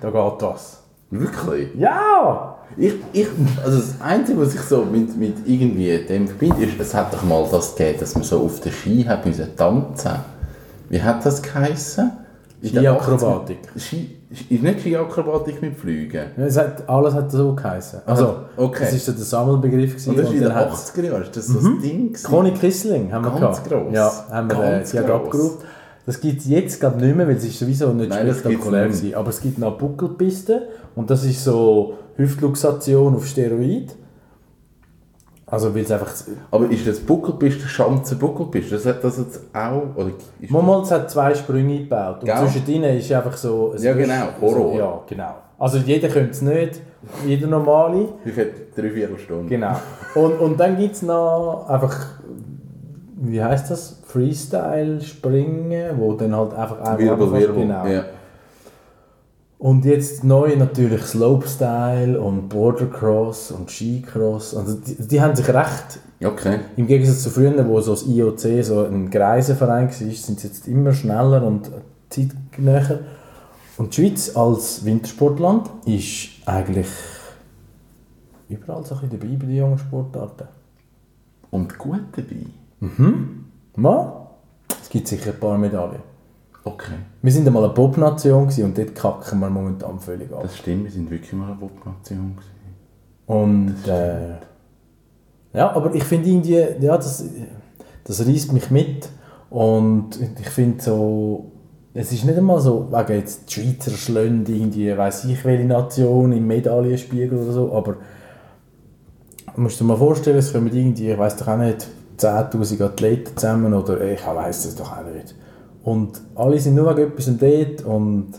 da 0.00 0.10
geht 0.10 0.42
was. 0.42 0.82
Wirklich? 1.10 1.68
Ja! 1.76 2.56
Ich, 2.76 2.94
ich, 3.12 3.26
also 3.64 3.78
das 3.78 4.00
Einzige, 4.00 4.40
was 4.40 4.54
ich 4.54 4.60
so 4.60 4.84
mit, 4.84 5.16
mit 5.16 5.34
irgendwie 5.44 5.98
dem 6.06 6.28
verbinde, 6.28 6.64
ist, 6.64 6.78
es 6.78 6.94
hat 6.94 7.12
doch 7.12 7.24
mal 7.24 7.44
das 7.50 7.74
gegeben, 7.74 7.98
dass 7.98 8.14
man 8.14 8.22
so 8.22 8.44
auf 8.44 8.60
der 8.60 8.70
Ski 8.70 9.04
hat 9.04 9.26
müssen 9.26 9.56
tanzen. 9.56 10.12
Wie 10.88 11.02
hat 11.02 11.24
das 11.26 11.42
geheissen? 11.42 12.12
Skiakrobatik. 12.68 13.58
80 13.74 13.82
Ski, 13.82 14.16
ist 14.50 14.62
nicht 14.62 14.80
Skiakrobatik 14.80 15.62
mit 15.62 15.76
Flügen? 15.76 16.26
Es 16.36 16.56
hat, 16.58 16.88
alles 16.88 17.14
hat 17.14 17.30
so 17.32 17.54
geheißen. 17.54 18.00
Also, 18.06 18.36
okay. 18.56 18.84
das 18.84 18.92
ist 18.94 19.06
so 19.06 19.12
der 19.12 19.24
Sammelbegriff. 19.24 19.90
gewesen 19.92 20.10
Und 20.10 20.18
das 20.18 20.28
ist 20.28 20.34
in 20.34 20.40
den 20.40 20.54
hat's- 20.54 20.92
80er 20.94 21.02
Jahren, 21.06 21.22
ist 21.22 21.36
das 21.36 21.46
so 21.46 21.58
ein 21.58 21.80
Ding 21.80 22.08
gewesen? 22.08 22.26
Conny 22.26 22.50
Kissling 22.52 23.12
haben 23.12 23.24
wir 23.24 23.30
Ganz 23.30 23.62
gehabt. 23.62 23.68
gross. 23.68 23.94
Ja, 23.94 24.12
haben 24.30 24.50
wir 24.50 24.56
äh, 24.64 24.70
Ganz 24.78 24.90
die 24.90 24.98
hat 24.98 25.06
gross. 25.06 25.16
abgerufen. 25.24 25.56
Das 26.06 26.20
gibt 26.20 26.40
es 26.40 26.48
jetzt 26.48 26.80
glaube 26.80 26.96
nicht 27.04 27.16
mehr, 27.16 27.26
weil 27.28 27.36
es 27.36 27.44
ist 27.44 27.58
sowieso 27.58 27.92
nicht 27.92 28.08
Nein, 28.10 28.26
das 28.26 28.38
spektakulär 28.38 28.86
gewesen. 28.88 29.14
Aber 29.14 29.28
es 29.30 29.40
gibt 29.40 29.58
noch 29.58 29.76
Buckelpisten 29.78 30.60
und 30.96 31.08
das 31.10 31.24
ist 31.24 31.44
so 31.44 31.94
Hüftluxation 32.16 33.14
auf 33.14 33.26
Steroid. 33.26 33.94
Also 35.50 35.74
weil 35.74 35.82
es 35.82 35.90
einfach... 35.90 36.12
Aber 36.50 36.70
ist 36.70 36.86
das 36.86 37.00
Buckelpiste, 37.00 37.66
Schanze 37.66 38.16
Buckelpiste, 38.16 38.76
das 38.76 38.86
hat 38.86 39.02
das 39.02 39.18
jetzt 39.18 39.40
auch, 39.52 39.82
oder 39.96 40.12
es 40.82 40.90
hat 40.90 41.10
zwei 41.10 41.34
Sprünge 41.34 41.74
eingebaut 41.74 42.20
und 42.20 42.26
Gell? 42.26 42.36
zwischendrin 42.38 42.84
ist 42.84 43.10
einfach 43.10 43.36
so... 43.36 43.74
Ja, 43.78 43.92
genau, 43.94 44.28
Horror. 44.40 44.72
So, 44.72 44.78
ja, 44.78 45.00
genau. 45.08 45.34
Also 45.58 45.78
jeder 45.78 46.08
könnte 46.08 46.30
es 46.30 46.42
nicht, 46.42 46.80
jeder 47.26 47.48
Normale. 47.48 48.08
Wie 48.24 48.30
viel? 48.30 48.52
Drei, 48.74 48.90
vier 48.90 49.08
Stunden. 49.18 49.48
Genau. 49.48 49.76
Und, 50.14 50.38
und 50.38 50.60
dann 50.60 50.78
gibt 50.78 50.94
es 50.94 51.02
noch 51.02 51.66
einfach, 51.68 52.06
wie 53.16 53.42
heißt 53.42 53.70
das? 53.70 54.00
Freestyle-Springen, 54.04 55.98
wo 55.98 56.14
dann 56.14 56.34
halt 56.34 56.54
einfach 56.54 56.98
Wirbel. 56.98 57.32
Wirbel. 57.32 57.54
Genau. 57.62 57.86
Ja. 57.86 58.04
Und 59.60 59.84
jetzt 59.84 60.24
neu 60.24 60.56
natürlich 60.56 61.02
Slopestyle 61.02 62.18
und 62.18 62.48
Bordercross 62.48 63.50
und 63.50 63.70
Skicross. 63.70 64.56
Also 64.56 64.76
die, 64.78 64.94
die 65.06 65.20
haben 65.20 65.36
sich 65.36 65.48
recht, 65.50 66.00
Okay. 66.24 66.60
im 66.78 66.86
Gegensatz 66.86 67.22
zu 67.22 67.28
früher, 67.30 67.66
wo 67.68 67.78
so 67.82 67.92
das 67.92 68.06
IOC 68.06 68.64
so 68.64 68.84
ein 68.86 69.10
Greisenverein 69.10 69.88
war, 69.88 69.92
sind 69.92 70.40
sie 70.40 70.46
jetzt 70.46 70.66
immer 70.66 70.92
schneller 70.94 71.42
und 71.46 71.70
zeitnäher. 72.08 73.00
Und 73.76 73.94
die 73.96 74.00
Schweiz 74.08 74.34
als 74.34 74.82
Wintersportland 74.84 75.68
ist 75.84 76.30
eigentlich 76.46 76.88
überall 78.48 78.84
so 78.84 78.94
ein 78.94 79.02
bisschen 79.02 79.20
dabei 79.20 79.36
bei 79.36 79.46
den 79.46 79.56
jungen 79.56 79.78
Sportarten. 79.78 80.48
Und 81.50 81.76
gut 81.76 82.00
dabei. 82.16 82.46
Ma, 83.76 84.26
es 84.82 84.88
gibt 84.88 85.06
sicher 85.06 85.32
ein 85.32 85.38
paar 85.40 85.58
Medaillen. 85.58 86.09
Okay. 86.74 86.94
Wir 87.22 87.32
sind 87.32 87.46
einmal 87.46 87.64
eine 87.64 87.72
Pop-Nation 87.72 88.48
und 88.48 88.78
dort 88.78 88.94
kacken 88.94 89.40
wir 89.40 89.50
momentan 89.50 89.98
völlig 89.98 90.32
ab. 90.32 90.42
Das 90.42 90.56
stimmt, 90.56 90.84
wir 90.84 90.90
sind 90.90 91.10
wirklich 91.10 91.32
mal 91.32 91.46
eine 91.46 91.56
Popnation. 91.56 92.38
Und 93.26 93.76
äh, 93.86 94.34
ja, 95.52 95.72
aber 95.72 95.94
ich 95.94 96.04
finde 96.04 96.28
irgendwie, 96.28 96.64
ja, 96.80 96.96
das, 96.96 97.24
das 98.04 98.26
reißt 98.26 98.52
mich 98.52 98.70
mit 98.70 99.08
und 99.50 100.10
ich 100.40 100.48
finde 100.48 100.82
so, 100.82 101.50
es 101.92 102.12
ist 102.12 102.24
nicht 102.24 102.38
einmal 102.38 102.60
so, 102.60 102.88
wegen 102.90 103.18
jetzt 103.18 103.48
die 103.48 103.60
Schweizer 103.60 103.90
schlönd 103.90 104.48
irgendwie, 104.48 104.96
weiß 104.96 105.24
ich 105.24 105.44
welche 105.44 105.64
Nation 105.64 106.32
im 106.32 106.46
Medaillenspiegel 106.46 107.38
oder 107.38 107.52
so, 107.52 107.72
aber 107.72 107.96
du 109.54 109.60
musst 109.60 109.80
dir 109.80 109.84
mal 109.84 109.96
vorstellen, 109.96 110.38
es 110.38 110.52
kommen 110.52 110.72
irgendwie, 110.72 111.10
ich 111.10 111.18
weiß 111.18 111.36
doch 111.36 111.48
auch 111.48 111.56
nicht, 111.56 111.88
10'000 112.18 112.84
Athleten 112.84 113.36
zusammen 113.36 113.74
oder 113.74 114.00
ich 114.02 114.24
weiß 114.24 114.66
es 114.66 114.76
doch 114.76 114.92
auch 114.92 115.04
nicht. 115.04 115.34
Und 115.82 116.20
alle 116.34 116.58
sind 116.58 116.74
nur 116.74 116.94
wegen 116.96 117.10
etwas 117.10 117.30
dort 117.38 117.82
und 117.84 118.32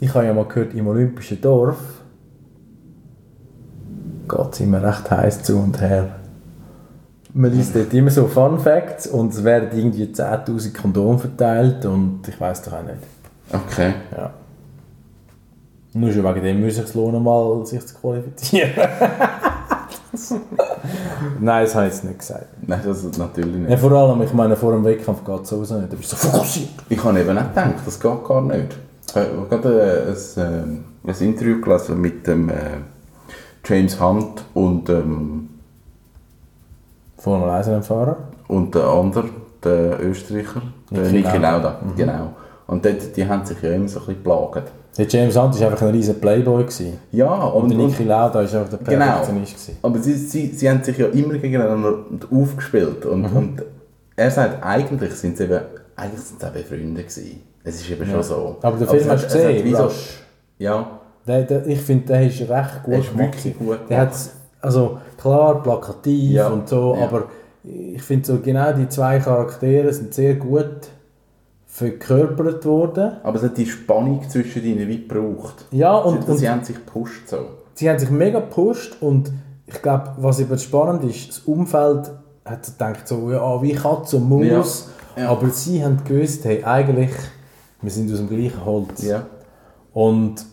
ich 0.00 0.14
habe 0.14 0.26
ja 0.26 0.32
mal 0.32 0.46
gehört, 0.46 0.74
im 0.74 0.86
Olympischen 0.86 1.40
Dorf 1.40 1.78
geht 4.28 4.52
es 4.52 4.60
immer 4.60 4.82
recht 4.82 5.10
heiß 5.10 5.42
zu 5.42 5.58
und 5.58 5.80
her. 5.80 6.16
Man 7.34 7.52
liest 7.52 7.76
dort 7.76 7.92
immer 7.92 8.10
so 8.10 8.26
Fun 8.26 8.58
Facts 8.58 9.06
und 9.06 9.32
es 9.32 9.44
werden 9.44 9.68
irgendwie 9.78 10.04
10'000 10.04 10.80
Kondome 10.80 11.18
verteilt 11.18 11.84
und 11.84 12.26
ich 12.26 12.40
weiß 12.40 12.62
doch 12.62 12.72
auch 12.72 12.82
nicht. 12.82 12.96
Okay. 13.52 13.94
Ja. 14.16 14.32
Nur 15.92 16.12
schon 16.12 16.24
wegen 16.24 16.44
dem 16.44 16.60
muss 16.60 16.78
es 16.78 16.86
sich 16.86 16.94
lohnen, 16.94 17.22
mal 17.22 17.66
sich 17.66 17.84
zu 17.86 17.94
qualifizieren. 17.96 18.70
Nein, 21.40 21.64
das 21.64 21.74
habe 21.74 21.86
ich 21.86 21.92
jetzt 21.92 22.04
nicht 22.04 22.18
gesagt. 22.18 22.46
Nein, 22.66 22.80
das 22.84 23.04
ist 23.04 23.18
natürlich 23.18 23.54
nicht. 23.54 23.70
Ja, 23.70 23.76
vor 23.76 23.92
allem, 23.92 24.22
ich 24.22 24.32
meine, 24.32 24.56
vor 24.56 24.72
dem 24.72 24.84
Wettkampf 24.84 25.24
geht 25.24 25.42
es 25.42 25.48
sowieso 25.48 25.78
nicht. 25.78 25.92
Du 25.92 25.96
bist 25.96 26.10
so 26.10 26.16
fokussiert. 26.16 26.70
Ich 26.88 27.02
habe 27.02 27.20
eben 27.20 27.38
auch 27.38 27.48
gedacht, 27.48 27.74
das 27.84 28.00
geht 28.00 28.24
gar 28.24 28.42
nicht. 28.42 28.76
Ich 29.06 29.14
habe 29.16 29.46
gerade 29.48 30.14
äh, 30.36 30.40
ein, 30.40 30.84
äh, 31.06 31.10
ein 31.10 31.16
Interview 31.20 31.60
gelesen 31.60 32.00
mit 32.00 32.26
dem 32.26 32.48
äh, 32.48 32.54
James 33.64 34.00
Hunt 34.00 34.44
und, 34.54 34.88
ähm, 34.88 35.48
Formel 37.18 37.50
1 37.50 37.86
Fahrer. 37.86 38.16
und 38.48 38.74
der 38.74 38.84
andere, 38.86 39.28
der 39.62 40.00
Österreicher, 40.02 40.62
der 40.90 41.10
Niki 41.10 41.36
Lauda. 41.36 41.38
Lauda. 41.38 41.80
Genau. 41.96 42.32
Und 42.66 42.84
dort, 42.84 43.16
die 43.16 43.28
haben 43.28 43.44
sich 43.44 43.60
ja 43.62 43.72
immer 43.72 43.88
so 43.88 44.00
ein 44.00 44.06
bisschen 44.06 44.22
geplagt. 44.24 44.72
Der 44.98 45.06
James 45.06 45.36
Hunt 45.36 45.58
war 45.60 45.70
einfach 45.70 45.82
ein 45.86 45.92
riesen 45.94 46.20
Playboy. 46.20 46.62
Gewesen. 46.64 46.98
Ja, 47.12 47.32
Und, 47.44 47.62
und, 47.64 47.70
der 47.70 47.78
Niki 47.78 48.04
Lauda 48.04 48.34
war 48.34 48.40
einfach 48.42 48.68
der 48.68 48.78
Genau. 48.78 49.04
Perfektionist. 49.06 49.52
Gewesen. 49.54 49.78
aber 49.82 49.98
sie, 49.98 50.14
sie, 50.14 50.46
sie 50.48 50.68
haben 50.70 50.82
sich 50.82 50.98
ja 50.98 51.06
immer 51.06 51.34
gegeneinander 51.34 51.94
aufgespielt. 52.30 53.06
Und, 53.06 53.22
Mhm. 53.30 53.36
und 53.36 53.62
er 54.16 54.30
sagt, 54.30 54.62
eigentlich 54.64 55.12
sind 55.14 55.36
sie 55.36 55.44
eben, 55.44 55.60
eigentlich 55.96 56.20
sind 56.20 56.40
sie 56.40 56.46
eben 56.46 56.64
Freunde 56.66 57.02
gewesen. 57.02 57.40
Es 57.62 57.76
ist 57.80 57.90
eben 57.90 58.04
schon 58.10 58.22
so. 58.22 58.56
Aber 58.62 58.76
den 58.76 58.88
Aber 58.88 58.96
Film 58.98 59.02
es 59.02 59.08
hast 59.10 59.22
du 59.34 59.38
hat- 59.38 59.40
es 59.40 59.44
hat 59.44 59.52
gesehen, 59.64 59.76
so- 59.76 59.82
Rush? 59.84 60.18
Ja, 60.58 60.90
Der, 61.26 61.42
der, 61.42 61.66
ich 61.66 61.80
finde, 61.80 62.06
der 62.06 62.26
ist 62.26 62.40
recht 62.40 62.82
gut 62.82 62.94
Er 62.94 63.00
ist 63.00 63.16
wirklich 63.18 63.58
gut 63.58 63.78
Der 63.88 63.98
hat 64.00 64.12
also 64.62 64.98
klar 65.20 65.62
plakativ 65.62 66.32
Ja, 66.32 66.48
und 66.48 66.68
so, 66.68 66.96
ja. 66.98 67.04
aber 67.04 67.24
ich 67.62 68.02
finde 68.02 68.26
so 68.26 68.38
genau 68.38 68.72
die 68.72 68.88
zwei 68.88 69.18
Charaktere 69.20 69.92
sind 69.92 70.12
sehr 70.14 70.34
gut 70.34 70.88
verkörpert 71.70 72.64
worden. 72.66 73.12
aber 73.22 73.36
es 73.36 73.44
hat 73.44 73.56
die 73.56 73.66
Spannung 73.66 74.28
zwischen 74.28 74.64
ihnen 74.64 74.88
wie 74.88 75.06
gebraucht. 75.06 75.66
Ja, 75.70 75.96
und, 75.96 76.24
sie, 76.24 76.30
und 76.30 76.38
sie 76.38 76.48
haben 76.50 76.64
sich 76.64 76.74
gepusht 76.76 77.28
so. 77.28 77.38
sie 77.74 77.88
haben 77.88 77.98
sich 77.98 78.10
mega 78.10 78.40
gepusht 78.40 78.96
und 79.00 79.30
ich 79.66 79.80
glaube, 79.80 80.10
was 80.16 80.40
eben 80.40 80.58
spannend 80.58 81.04
ist, 81.04 81.28
das 81.28 81.38
Umfeld 81.40 82.10
hat 82.44 82.66
gedacht, 82.66 83.06
so, 83.06 83.30
ja, 83.30 83.62
wie 83.62 83.72
Katz 83.72 84.12
und 84.14 84.28
Maus, 84.28 84.88
Ja, 85.16 85.22
ja. 85.22 85.30
aber 85.30 85.48
sie 85.50 85.82
haben 85.84 86.02
gewusst, 86.04 86.44
hey, 86.44 86.64
eigentlich, 86.64 87.12
wir 87.80 87.90
sind 87.90 88.10
aus 88.12 88.18
dem 88.18 88.28
gleichen 88.28 88.64
Holz. 88.64 89.02
Ja. 89.02 89.26
Und 89.94 90.44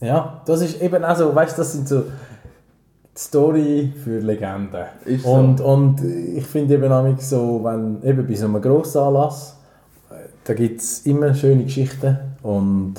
ja, 0.00 0.40
das 0.46 0.62
ist 0.62 0.80
eben 0.80 1.04
auch 1.04 1.16
so, 1.16 1.34
weißt 1.34 1.58
du, 1.58 1.60
das 1.60 1.72
sind 1.72 1.88
so 1.88 2.00
die 2.00 3.20
Story 3.20 3.92
für 4.02 4.18
Legenden. 4.20 4.86
So. 5.22 5.28
und, 5.28 5.60
und 5.60 6.02
ich 6.02 6.46
finde 6.46 6.74
eben 6.74 6.90
auch 6.90 7.06
so, 7.18 7.60
wenn 7.62 8.02
eben 8.02 8.26
bei 8.26 8.34
so 8.34 8.46
einem 8.46 8.62
grossen 8.62 8.98
Anlass, 9.02 9.58
da 10.44 10.54
gibt 10.54 10.80
es 10.80 11.06
immer 11.06 11.34
schöne 11.34 11.64
Geschichten 11.64 12.16
und 12.42 12.94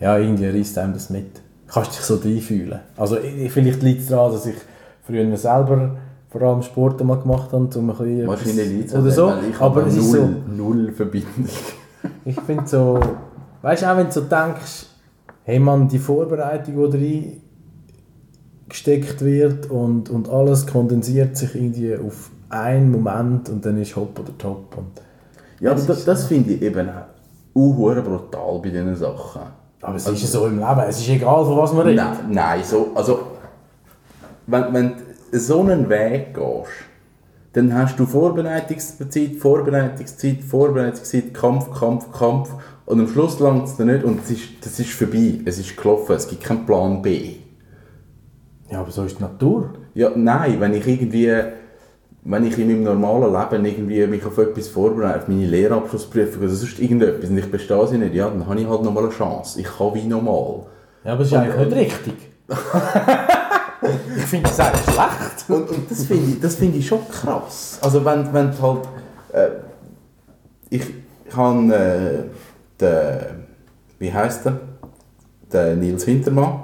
ja, 0.00 0.18
irgendwie 0.18 0.46
reißt 0.46 0.78
einem 0.78 0.92
das 0.92 1.10
mit. 1.10 1.36
Du 1.66 1.72
kannst 1.74 1.92
dich 1.92 2.00
so 2.00 2.16
reinfühlen. 2.16 2.78
Also 2.96 3.18
ich- 3.18 3.50
vielleicht 3.52 3.82
liegt 3.82 4.02
es 4.02 4.08
daran, 4.08 4.32
dass 4.32 4.46
ich 4.46 4.54
früher 5.02 5.36
selber 5.36 5.96
vor 6.30 6.42
allem 6.42 6.62
Sport 6.62 7.02
mal 7.04 7.16
gemacht 7.18 7.52
habe, 7.52 7.64
um 7.78 7.90
ein 7.90 7.96
bisschen 7.96 8.26
Wahrscheinlich 8.26 8.68
liegt 8.68 8.94
oder 8.94 9.10
so. 9.10 9.28
Aber 9.60 9.86
es 9.86 9.96
ist 9.96 10.12
null, 10.12 10.36
so, 10.46 10.52
null 10.62 10.92
Verbindung. 10.92 11.48
ich 12.24 12.40
finde 12.42 12.66
so, 12.66 13.00
weißt 13.62 13.82
du, 13.82 13.90
auch 13.92 13.96
wenn 13.96 14.06
du 14.06 14.12
so 14.12 14.20
denkst, 14.22 14.86
hey 15.44 15.58
man, 15.58 15.88
die 15.88 15.98
Vorbereitung, 15.98 16.90
die 16.92 17.40
gesteckt 18.68 19.22
wird 19.24 19.70
und, 19.70 20.10
und 20.10 20.28
alles 20.28 20.66
kondensiert 20.66 21.36
sich 21.36 21.54
irgendwie 21.54 21.96
auf 21.96 22.30
einen 22.50 22.90
Moment 22.90 23.48
und 23.48 23.64
dann 23.64 23.80
ist 23.80 23.96
hopp 23.96 24.18
oder 24.18 24.36
top. 24.36 24.76
Und, 24.76 25.00
Ja, 25.60 25.72
aber 25.72 25.80
das, 25.80 26.04
das 26.04 26.24
finde 26.26 26.54
ich 26.54 26.62
eben 26.62 26.88
auch 26.88 28.02
brutal 28.02 28.60
bei 28.62 28.68
diesen 28.70 28.94
Sachen. 28.94 29.42
aber 29.82 29.96
es 29.96 30.06
ist 30.06 30.22
ja 30.22 30.28
so 30.28 30.46
im 30.46 30.58
Leben, 30.58 30.80
es 30.88 31.00
ist 31.00 31.08
egal, 31.08 31.44
von 31.44 31.56
was 31.56 31.72
man 31.72 31.86
redet. 31.86 32.04
Nein, 32.04 32.16
nein 32.30 32.64
so, 32.64 32.88
also 32.94 33.20
wenn, 34.46 34.72
wenn 34.72 34.92
du 35.32 35.38
so 35.38 35.60
einen 35.60 35.88
Weg 35.88 36.34
gehst, 36.34 36.70
dann 37.52 37.74
hast 37.74 37.98
du 37.98 38.06
Vorbereitungszeit, 38.06 39.36
Vorbereitungszeit, 39.36 40.44
Vorbereitungszeit, 40.44 41.34
Kampf, 41.34 41.70
Kampf, 41.78 42.12
Kampf 42.12 42.50
und 42.86 43.00
am 43.00 43.08
Schluss 43.08 43.40
langt 43.40 43.66
es 43.66 43.76
dir 43.76 43.84
nicht 43.84 44.04
und 44.04 44.20
es 44.22 44.30
ist, 44.30 44.64
das 44.64 44.78
ist 44.78 44.90
vorbei, 44.90 45.40
es 45.44 45.58
ist 45.58 45.76
gelaufen, 45.76 46.14
es 46.14 46.28
gibt 46.28 46.44
keinen 46.44 46.64
Plan 46.64 47.02
B. 47.02 47.36
Ja, 48.70 48.80
aber 48.80 48.90
so 48.90 49.04
ist 49.04 49.18
die 49.18 49.22
Natur. 49.22 49.70
Ja, 49.94 50.10
nein, 50.14 50.60
wenn 50.60 50.74
ich 50.74 50.86
irgendwie, 50.86 51.32
wenn 52.22 52.44
ich 52.46 52.58
in 52.58 52.68
meinem 52.68 52.82
normalen 52.84 53.32
Leben 53.32 53.64
irgendwie 53.64 54.06
mich 54.06 54.24
auf 54.26 54.36
etwas 54.38 54.68
vorbereite, 54.68 55.20
auf 55.20 55.28
meine 55.28 55.46
Lehrabschlussprüfung 55.46 56.42
oder 56.42 56.50
sonst 56.52 56.78
irgendetwas 56.78 57.30
und 57.30 57.38
ich 57.38 57.50
bestehe 57.50 57.86
sie 57.86 57.98
nicht, 57.98 58.14
ja, 58.14 58.28
dann 58.28 58.46
habe 58.46 58.60
ich 58.60 58.68
halt 58.68 58.82
nochmal 58.82 59.04
eine 59.04 59.12
Chance. 59.12 59.60
Ich 59.60 59.66
kann 59.66 59.94
wie 59.94 60.04
normal. 60.06 60.66
Ja, 61.04 61.12
aber 61.12 61.22
es 61.22 61.28
ist 61.28 61.34
Und- 61.34 61.40
eigentlich 61.40 61.74
nicht 61.74 61.76
richtig. 61.76 62.14
ich 64.16 64.24
finde 64.24 64.48
das 64.50 64.60
eigentlich 64.60 64.82
schlecht. 64.94 65.44
Und, 65.48 65.70
und 65.70 65.90
das 65.90 66.04
finde 66.04 66.30
ich, 66.32 66.40
das 66.40 66.54
find 66.56 66.76
ich 66.76 66.86
schon 66.86 67.00
krass. 67.08 67.78
Also 67.82 68.04
wenn, 68.04 68.32
wenn 68.32 68.60
halt... 68.60 68.88
Äh, 69.32 69.48
ich 70.70 70.82
ich 71.28 71.36
habe 71.36 71.74
äh, 71.74 72.24
den... 72.80 73.46
Wie 73.98 74.12
heisst 74.12 74.44
der? 74.46 74.60
Den 75.52 75.80
Nils 75.80 76.04
Hintermann. 76.04 76.62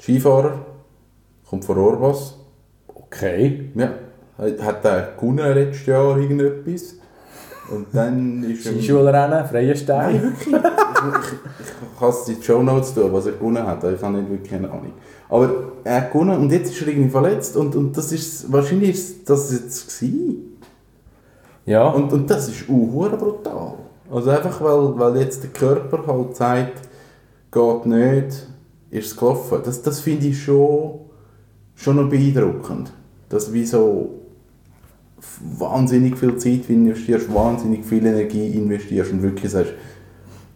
Skifahrer. 0.00 0.54
Kommt 1.48 1.64
von 1.64 1.78
Orbas. 1.78 2.36
Okay. 2.88 3.70
Ja. 3.74 3.92
Hat 4.40 4.84
er 4.84 5.12
gewonnen 5.18 5.54
letztes 5.54 5.86
Jahr 5.86 6.18
irgendetwas. 6.18 6.94
Und 7.70 7.86
dann 7.92 8.42
ist 8.42 8.66
er... 8.66 8.72
Skischulrennen, 8.72 9.46
freie 9.46 9.76
Stein. 9.76 10.14
Nein, 10.14 10.22
wirklich. 10.22 10.54
ich, 10.54 11.66
ich, 11.66 11.98
kann 11.98 12.08
es 12.08 12.28
in 12.28 12.36
die 12.36 12.42
Show 12.42 12.62
Notes 12.62 12.94
tun, 12.94 13.12
was 13.12 13.26
er 13.26 13.32
gewonnen 13.32 13.64
hat. 13.64 13.84
Ich 13.84 14.02
habe 14.02 14.16
nicht 14.16 14.30
wirklich 14.30 14.50
keine 14.50 14.68
Ahnung. 14.70 14.92
Aber 15.28 15.50
er 15.84 15.96
hat 15.96 16.12
gewonnen 16.12 16.38
und 16.38 16.50
jetzt 16.50 16.72
ist 16.72 16.82
er 16.82 16.88
irgendwie 16.88 17.10
verletzt 17.10 17.56
und, 17.56 17.76
und 17.76 17.96
das 17.96 18.10
ist 18.10 18.50
wahrscheinlich 18.52 18.90
ist 18.90 19.30
das 19.30 19.52
jetzt 19.52 19.86
gewesen. 19.88 20.58
Ja. 21.66 21.88
Und, 21.88 22.12
und 22.12 22.28
das 22.28 22.48
ist 22.48 22.66
hure 22.68 23.16
brutal. 23.16 23.74
Also 24.10 24.30
einfach 24.30 24.60
weil, 24.60 24.98
weil 24.98 25.22
jetzt 25.22 25.42
der 25.44 25.50
Körper 25.50 26.04
halt 26.06 26.34
sagt, 26.34 26.88
geht 27.52 27.86
nicht, 27.86 28.46
ist 28.90 29.06
es 29.06 29.16
gelaufen. 29.16 29.60
Das, 29.64 29.80
das 29.82 30.00
finde 30.00 30.26
ich 30.26 30.42
schon, 30.42 31.00
schon 31.76 31.96
noch 31.96 32.08
beeindruckend. 32.08 32.90
Dass 33.28 33.52
wie 33.52 33.64
so 33.64 34.19
wahnsinnig 35.58 36.18
viel 36.18 36.36
Zeit 36.36 36.68
investierst, 36.68 37.32
wahnsinnig 37.32 37.84
viel 37.84 38.04
Energie 38.06 38.48
investierst 38.48 39.12
und 39.12 39.22
wirklich 39.22 39.50
sagst, 39.50 39.72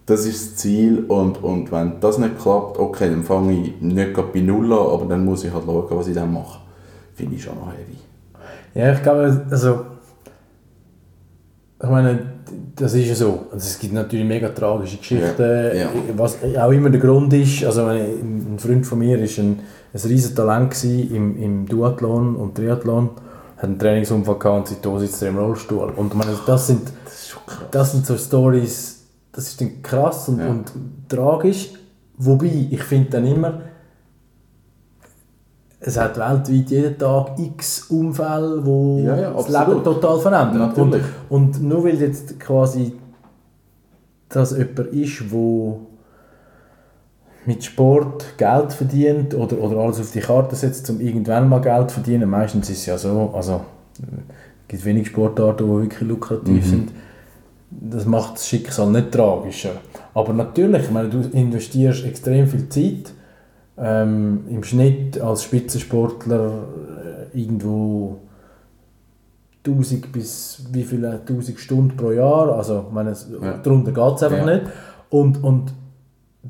das 0.05 0.25
ist 0.25 0.51
das 0.51 0.55
Ziel 0.57 1.05
und, 1.07 1.43
und 1.43 1.71
wenn 1.71 1.99
das 1.99 2.17
nicht 2.19 2.37
klappt, 2.39 2.77
okay, 2.77 3.09
dann 3.09 3.23
fange 3.23 3.53
ich 3.53 3.81
nicht 3.81 4.13
bei 4.33 4.39
Null 4.41 4.71
an, 4.71 4.79
aber 4.79 5.05
dann 5.05 5.25
muss 5.25 5.43
ich 5.43 5.53
halt 5.53 5.65
schauen, 5.65 5.85
was 5.89 6.07
ich 6.07 6.13
dann 6.13 6.31
mache. 6.31 6.59
Finde 7.15 7.35
ich 7.35 7.43
schon 7.43 7.55
noch 7.55 7.71
heavy. 7.71 7.97
Ja, 8.73 8.93
ich 8.93 9.01
glaube, 9.01 9.45
also. 9.49 9.85
Ich 11.81 11.89
meine, 11.89 12.19
das 12.75 12.93
ist 12.93 13.07
ja 13.07 13.15
so. 13.15 13.47
Also 13.51 13.57
es 13.57 13.79
gibt 13.79 13.93
natürlich 13.93 14.25
mega 14.25 14.49
tragische 14.49 14.97
Geschichten, 14.97 15.41
Ja, 15.41 15.73
ja. 15.73 15.89
was 16.15 16.37
auch 16.57 16.71
immer 16.71 16.89
der 16.89 17.01
Grund 17.01 17.33
ist. 17.33 17.63
Also 17.63 17.85
ein 17.85 18.55
Freund 18.57 18.85
von 18.85 18.99
mir 18.99 19.17
war 19.17 19.23
ein, 19.23 19.59
ein 19.93 20.01
riesen 20.09 20.35
Talent 20.35 20.83
im, 20.83 21.41
im 21.41 21.65
Duathlon 21.65 22.35
und 22.35 22.55
Triathlon. 22.55 23.09
Hat 23.57 23.63
einen 23.63 23.79
Trainingsunfall 23.79 24.37
gehabt 24.39 24.57
und 24.57 24.67
seitdem 24.67 24.99
sitzt 24.99 25.21
er 25.21 25.29
im 25.29 25.37
Rollstuhl. 25.37 25.91
Und 25.95 26.07
ich 26.07 26.13
meine, 26.13 26.37
das 26.45 26.67
sind, 26.67 26.81
Das 27.05 27.35
das 27.71 27.91
sind 27.93 28.05
so 28.05 28.17
Stories, 28.17 29.03
das 29.31 29.47
ist 29.47 29.61
dann 29.61 29.81
krass 29.81 30.27
und, 30.29 30.39
Ja. 30.39 30.47
und 30.49 30.71
tragisch. 31.07 31.71
Wobei, 32.17 32.67
ich 32.69 32.83
finde 32.83 33.09
dann 33.11 33.25
immer, 33.27 33.61
es 35.79 35.97
hat 35.97 36.17
weltweit 36.17 36.69
jeden 36.69 36.97
Tag 36.97 37.37
x 37.39 37.83
Unfälle, 37.89 38.61
die 38.65 39.03
Ja, 39.03 39.15
ja, 39.17 39.31
das. 39.31 39.47
Leben 39.49 39.83
total 39.83 40.19
verändern. 40.19 40.73
Und, 40.73 40.95
und 41.29 41.61
nur 41.63 41.83
weil 41.83 41.99
jetzt 42.01 42.39
quasi 42.39 42.93
das 44.29 44.51
jemand 44.57 44.79
ist, 44.87 45.31
wo 45.31 45.81
mit 47.45 47.63
Sport 47.63 48.37
Geld 48.37 48.73
verdient 48.73 49.33
oder, 49.35 49.57
oder 49.59 49.77
alles 49.77 49.99
auf 49.99 50.11
die 50.11 50.19
Karte 50.19 50.55
setzt, 50.55 50.89
um 50.89 50.99
irgendwann 50.99 51.47
mal 51.49 51.61
Geld 51.61 51.89
zu 51.89 51.95
verdienen. 51.95 52.29
Meistens 52.29 52.69
ist 52.69 52.79
es 52.79 52.85
ja 52.87 52.97
so, 52.97 53.31
also 53.33 53.61
es 53.99 54.67
gibt 54.67 54.85
wenig 54.85 55.07
Sportarten, 55.07 55.65
die 55.65 55.81
wirklich 55.83 56.01
lukrativ 56.01 56.65
sind. 56.67 56.91
Das 57.69 58.05
macht 58.05 58.35
das 58.35 58.47
Schicksal 58.47 58.89
nicht 58.89 59.11
tragischer. 59.11 59.71
Aber 60.13 60.33
natürlich, 60.33 60.83
ich 60.83 60.91
meine, 60.91 61.09
du 61.09 61.19
investierst 61.19 62.05
extrem 62.05 62.47
viel 62.47 62.69
Zeit. 62.69 63.11
Ähm, 63.77 64.45
Im 64.49 64.63
Schnitt 64.63 65.19
als 65.19 65.43
Spitzensportler 65.43 66.51
äh, 67.33 67.37
irgendwo 67.37 68.19
1000 69.67 70.11
bis 70.11 70.63
wie 70.71 70.83
viele 70.83 71.19
1000 71.27 71.59
Stunden 71.59 71.97
pro 71.97 72.11
Jahr. 72.11 72.55
Also, 72.55 72.85
ich 72.87 72.93
meine, 72.93 73.11
Ja. 73.11 73.57
darunter 73.61 73.91
geht 73.91 74.15
es 74.15 74.23
einfach 74.23 74.45
Ja. 74.47 74.55
nicht. 74.55 74.63
Und, 75.09 75.43
und 75.43 75.73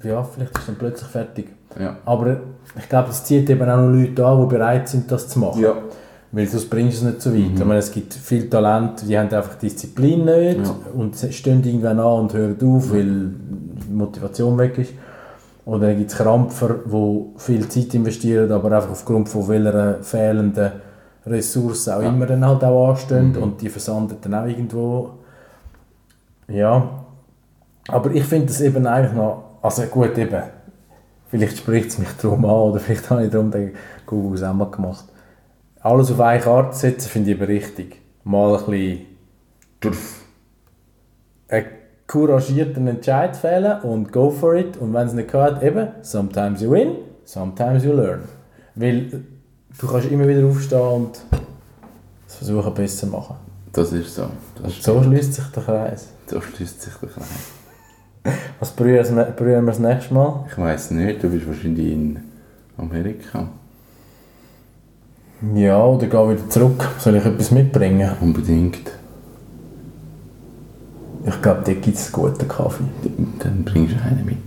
ja, 0.04 0.24
vielleicht 0.24 0.52
ist 0.52 0.60
es 0.62 0.66
dann 0.68 0.76
plötzlich 0.76 1.10
fertig. 1.10 1.48
Ja. 1.80 1.98
Aber 2.06 2.38
ich 2.78 2.90
glaube, 2.90 3.10
es 3.10 3.24
zieht 3.24 3.50
eben 3.50 3.70
auch 3.70 3.78
noch 3.78 3.90
Leute 3.90 4.26
an, 4.26 4.42
die 4.42 4.48
bereit 4.56 4.88
sind, 4.90 5.12
das 5.12 5.28
zu 5.30 5.40
machen. 5.40 5.62
Ja. 5.62 5.74
Weil 6.32 6.48
sonst 6.48 6.70
bringst 6.70 7.02
du 7.02 7.06
es 7.08 7.12
nicht 7.14 7.22
so 7.22 7.34
weit. 7.34 7.52
Ich 7.56 7.66
meine, 7.66 7.80
es 7.80 7.92
gibt 7.92 8.14
viele 8.14 8.50
Talente, 8.50 9.06
die 9.06 9.18
haben 9.18 9.30
einfach 9.34 9.56
Disziplin 9.56 10.26
nicht 10.26 10.60
Ja. 10.66 10.76
und 10.94 11.16
stehen 11.16 11.64
irgendwann 11.64 12.00
an 12.00 12.20
und 12.22 12.34
hören 12.34 12.58
auf, 12.62 12.92
weil 12.92 13.30
die 13.88 13.94
Motivation 13.94 14.58
weg 14.58 14.78
ist. 14.78 14.92
Oder 15.66 15.88
dann 15.88 15.98
gibt 15.98 16.12
es 16.12 16.18
Krampfer, 16.18 16.76
die 16.86 17.26
viel 17.38 17.68
Zeit 17.70 17.94
investieren, 17.96 18.52
aber 18.52 18.72
einfach 18.74 18.92
aufgrund 18.92 19.30
von 19.30 19.48
welcher 19.48 20.04
fehlenden 20.04 20.72
Ressourcen 21.26 21.94
auch 21.94 22.02
Ja. 22.02 22.10
immer 22.10 22.26
dann 22.26 22.46
halt 22.46 22.64
auch 22.64 22.90
anstehen 22.90 23.36
und 23.38 23.62
die 23.62 23.70
versandet 23.70 24.18
dann 24.26 24.34
auch 24.36 24.46
irgendwo. 24.46 25.10
Ja, 26.48 26.88
aber 27.88 28.12
ich 28.12 28.24
finde 28.26 28.48
das 28.48 28.62
eben 28.62 28.86
eigentlich 28.86 29.14
noch, 29.14 29.45
also 29.66 29.82
gut 29.88 30.16
eben, 30.18 30.44
vielleicht 31.28 31.58
spricht 31.58 31.90
es 31.90 31.98
mich 31.98 32.10
darum 32.22 32.46
an 32.46 32.52
oder 32.52 32.80
vielleicht 32.80 33.10
habe 33.10 33.26
ich 33.26 33.32
darum 33.32 33.50
den 33.50 33.74
Google 34.06 34.46
auch 34.46 34.54
mal 34.54 34.70
gemacht. 34.70 35.06
Alles 35.82 36.12
auf 36.12 36.20
eine 36.20 36.40
Karte 36.40 36.76
setzen 36.78 37.10
finde 37.10 37.32
ich 37.32 37.38
aber 37.38 37.48
richtig. 37.48 38.00
Mal 38.24 38.56
ein 38.56 38.66
bisschen 38.66 39.06
Tuff. 39.82 40.22
einen 41.48 41.66
couragierten 42.08 42.88
Entscheid 42.88 43.36
fällen 43.36 43.82
und 43.82 44.12
go 44.12 44.30
for 44.30 44.56
it. 44.56 44.78
Und 44.78 44.94
wenn 44.94 45.08
es 45.08 45.14
nicht 45.14 45.32
geht, 45.32 45.64
eben, 45.64 45.88
sometimes 46.02 46.62
you 46.62 46.72
win, 46.72 46.98
sometimes 47.24 47.84
you 47.84 47.94
learn. 47.94 48.22
Weil 48.76 49.24
du 49.80 49.88
kannst 49.88 50.10
immer 50.12 50.28
wieder 50.28 50.46
aufstehen 50.46 50.80
und 50.80 51.20
es 52.28 52.36
versuchen 52.36 52.74
besser 52.74 53.08
zu 53.08 53.08
machen. 53.08 53.36
Das 53.74 53.92
ist 53.92 54.16
so. 54.16 54.28
Das 54.56 54.66
Und 54.66 54.84
so 54.84 55.04
schließt 55.04 55.34
sich 55.34 55.46
der 55.46 55.64
Kreis. 55.64 56.08
so 56.28 56.40
schließt 56.40 56.82
sich 56.82 56.94
der 56.94 57.10
Kreis. 57.10 57.26
Was 58.66 58.72
berühren 58.72 59.16
wir 59.16 59.62
das- 59.62 59.78
das 59.78 59.80
nächste 59.80 60.14
Mal? 60.16 60.44
Ich 60.50 60.58
weiß 60.58 60.90
nicht, 60.92 61.22
du 61.22 61.30
bist 61.30 61.48
wahrscheinlich 61.48 61.92
in 61.92 62.20
Amerika. 62.80 63.48
Ja, 65.54 65.86
oder 65.86 66.08
geh 66.08 66.18
wieder 66.34 66.50
zurück. 66.50 66.84
Soll 66.98 67.18
ich 67.18 67.26
etwas 67.26 67.52
mitbringen? 67.52 68.10
Unbedingt. 68.22 68.90
Ich 71.28 71.42
glaube, 71.44 71.62
dort 71.64 71.82
gibt 71.84 71.96
es 71.96 72.12
guten 72.12 72.48
Kaffee. 72.48 72.86
Dann 73.38 73.64
bringst 73.66 73.94
du 73.98 74.02
einen 74.02 74.26
mit. 74.26 74.38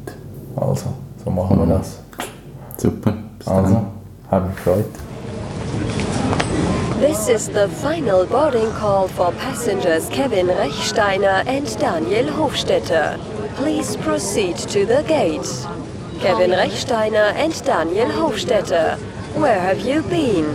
Also, 0.56 0.86
so 1.24 1.30
machen 1.30 1.56
wir 1.60 1.66
Mhm. 1.66 1.70
das. 1.70 2.00
Super. 2.76 3.14
Bis 3.38 3.46
dann. 3.46 3.64
Also, 3.64 3.82
hat 4.32 4.46
mich 4.48 4.56
gefreut. 4.56 4.84
This 7.00 7.28
is 7.28 7.46
the 7.46 7.68
final 7.68 8.26
boarding 8.26 8.66
call 8.80 9.06
for 9.06 9.30
passengers 9.34 10.08
Kevin 10.08 10.48
Rechsteiner 10.50 11.44
and 11.46 11.80
Daniel 11.80 12.26
Hofstetter. 12.36 13.14
Please 13.58 13.96
proceed 13.96 14.56
to 14.56 14.86
the 14.86 15.02
gate. 15.08 15.42
Kevin 16.20 16.52
Rechsteiner 16.52 17.32
and 17.34 17.52
Daniel 17.64 18.06
Hofstetter. 18.06 18.96
Where 19.34 19.58
have 19.58 19.80
you 19.80 20.02
been? 20.02 20.46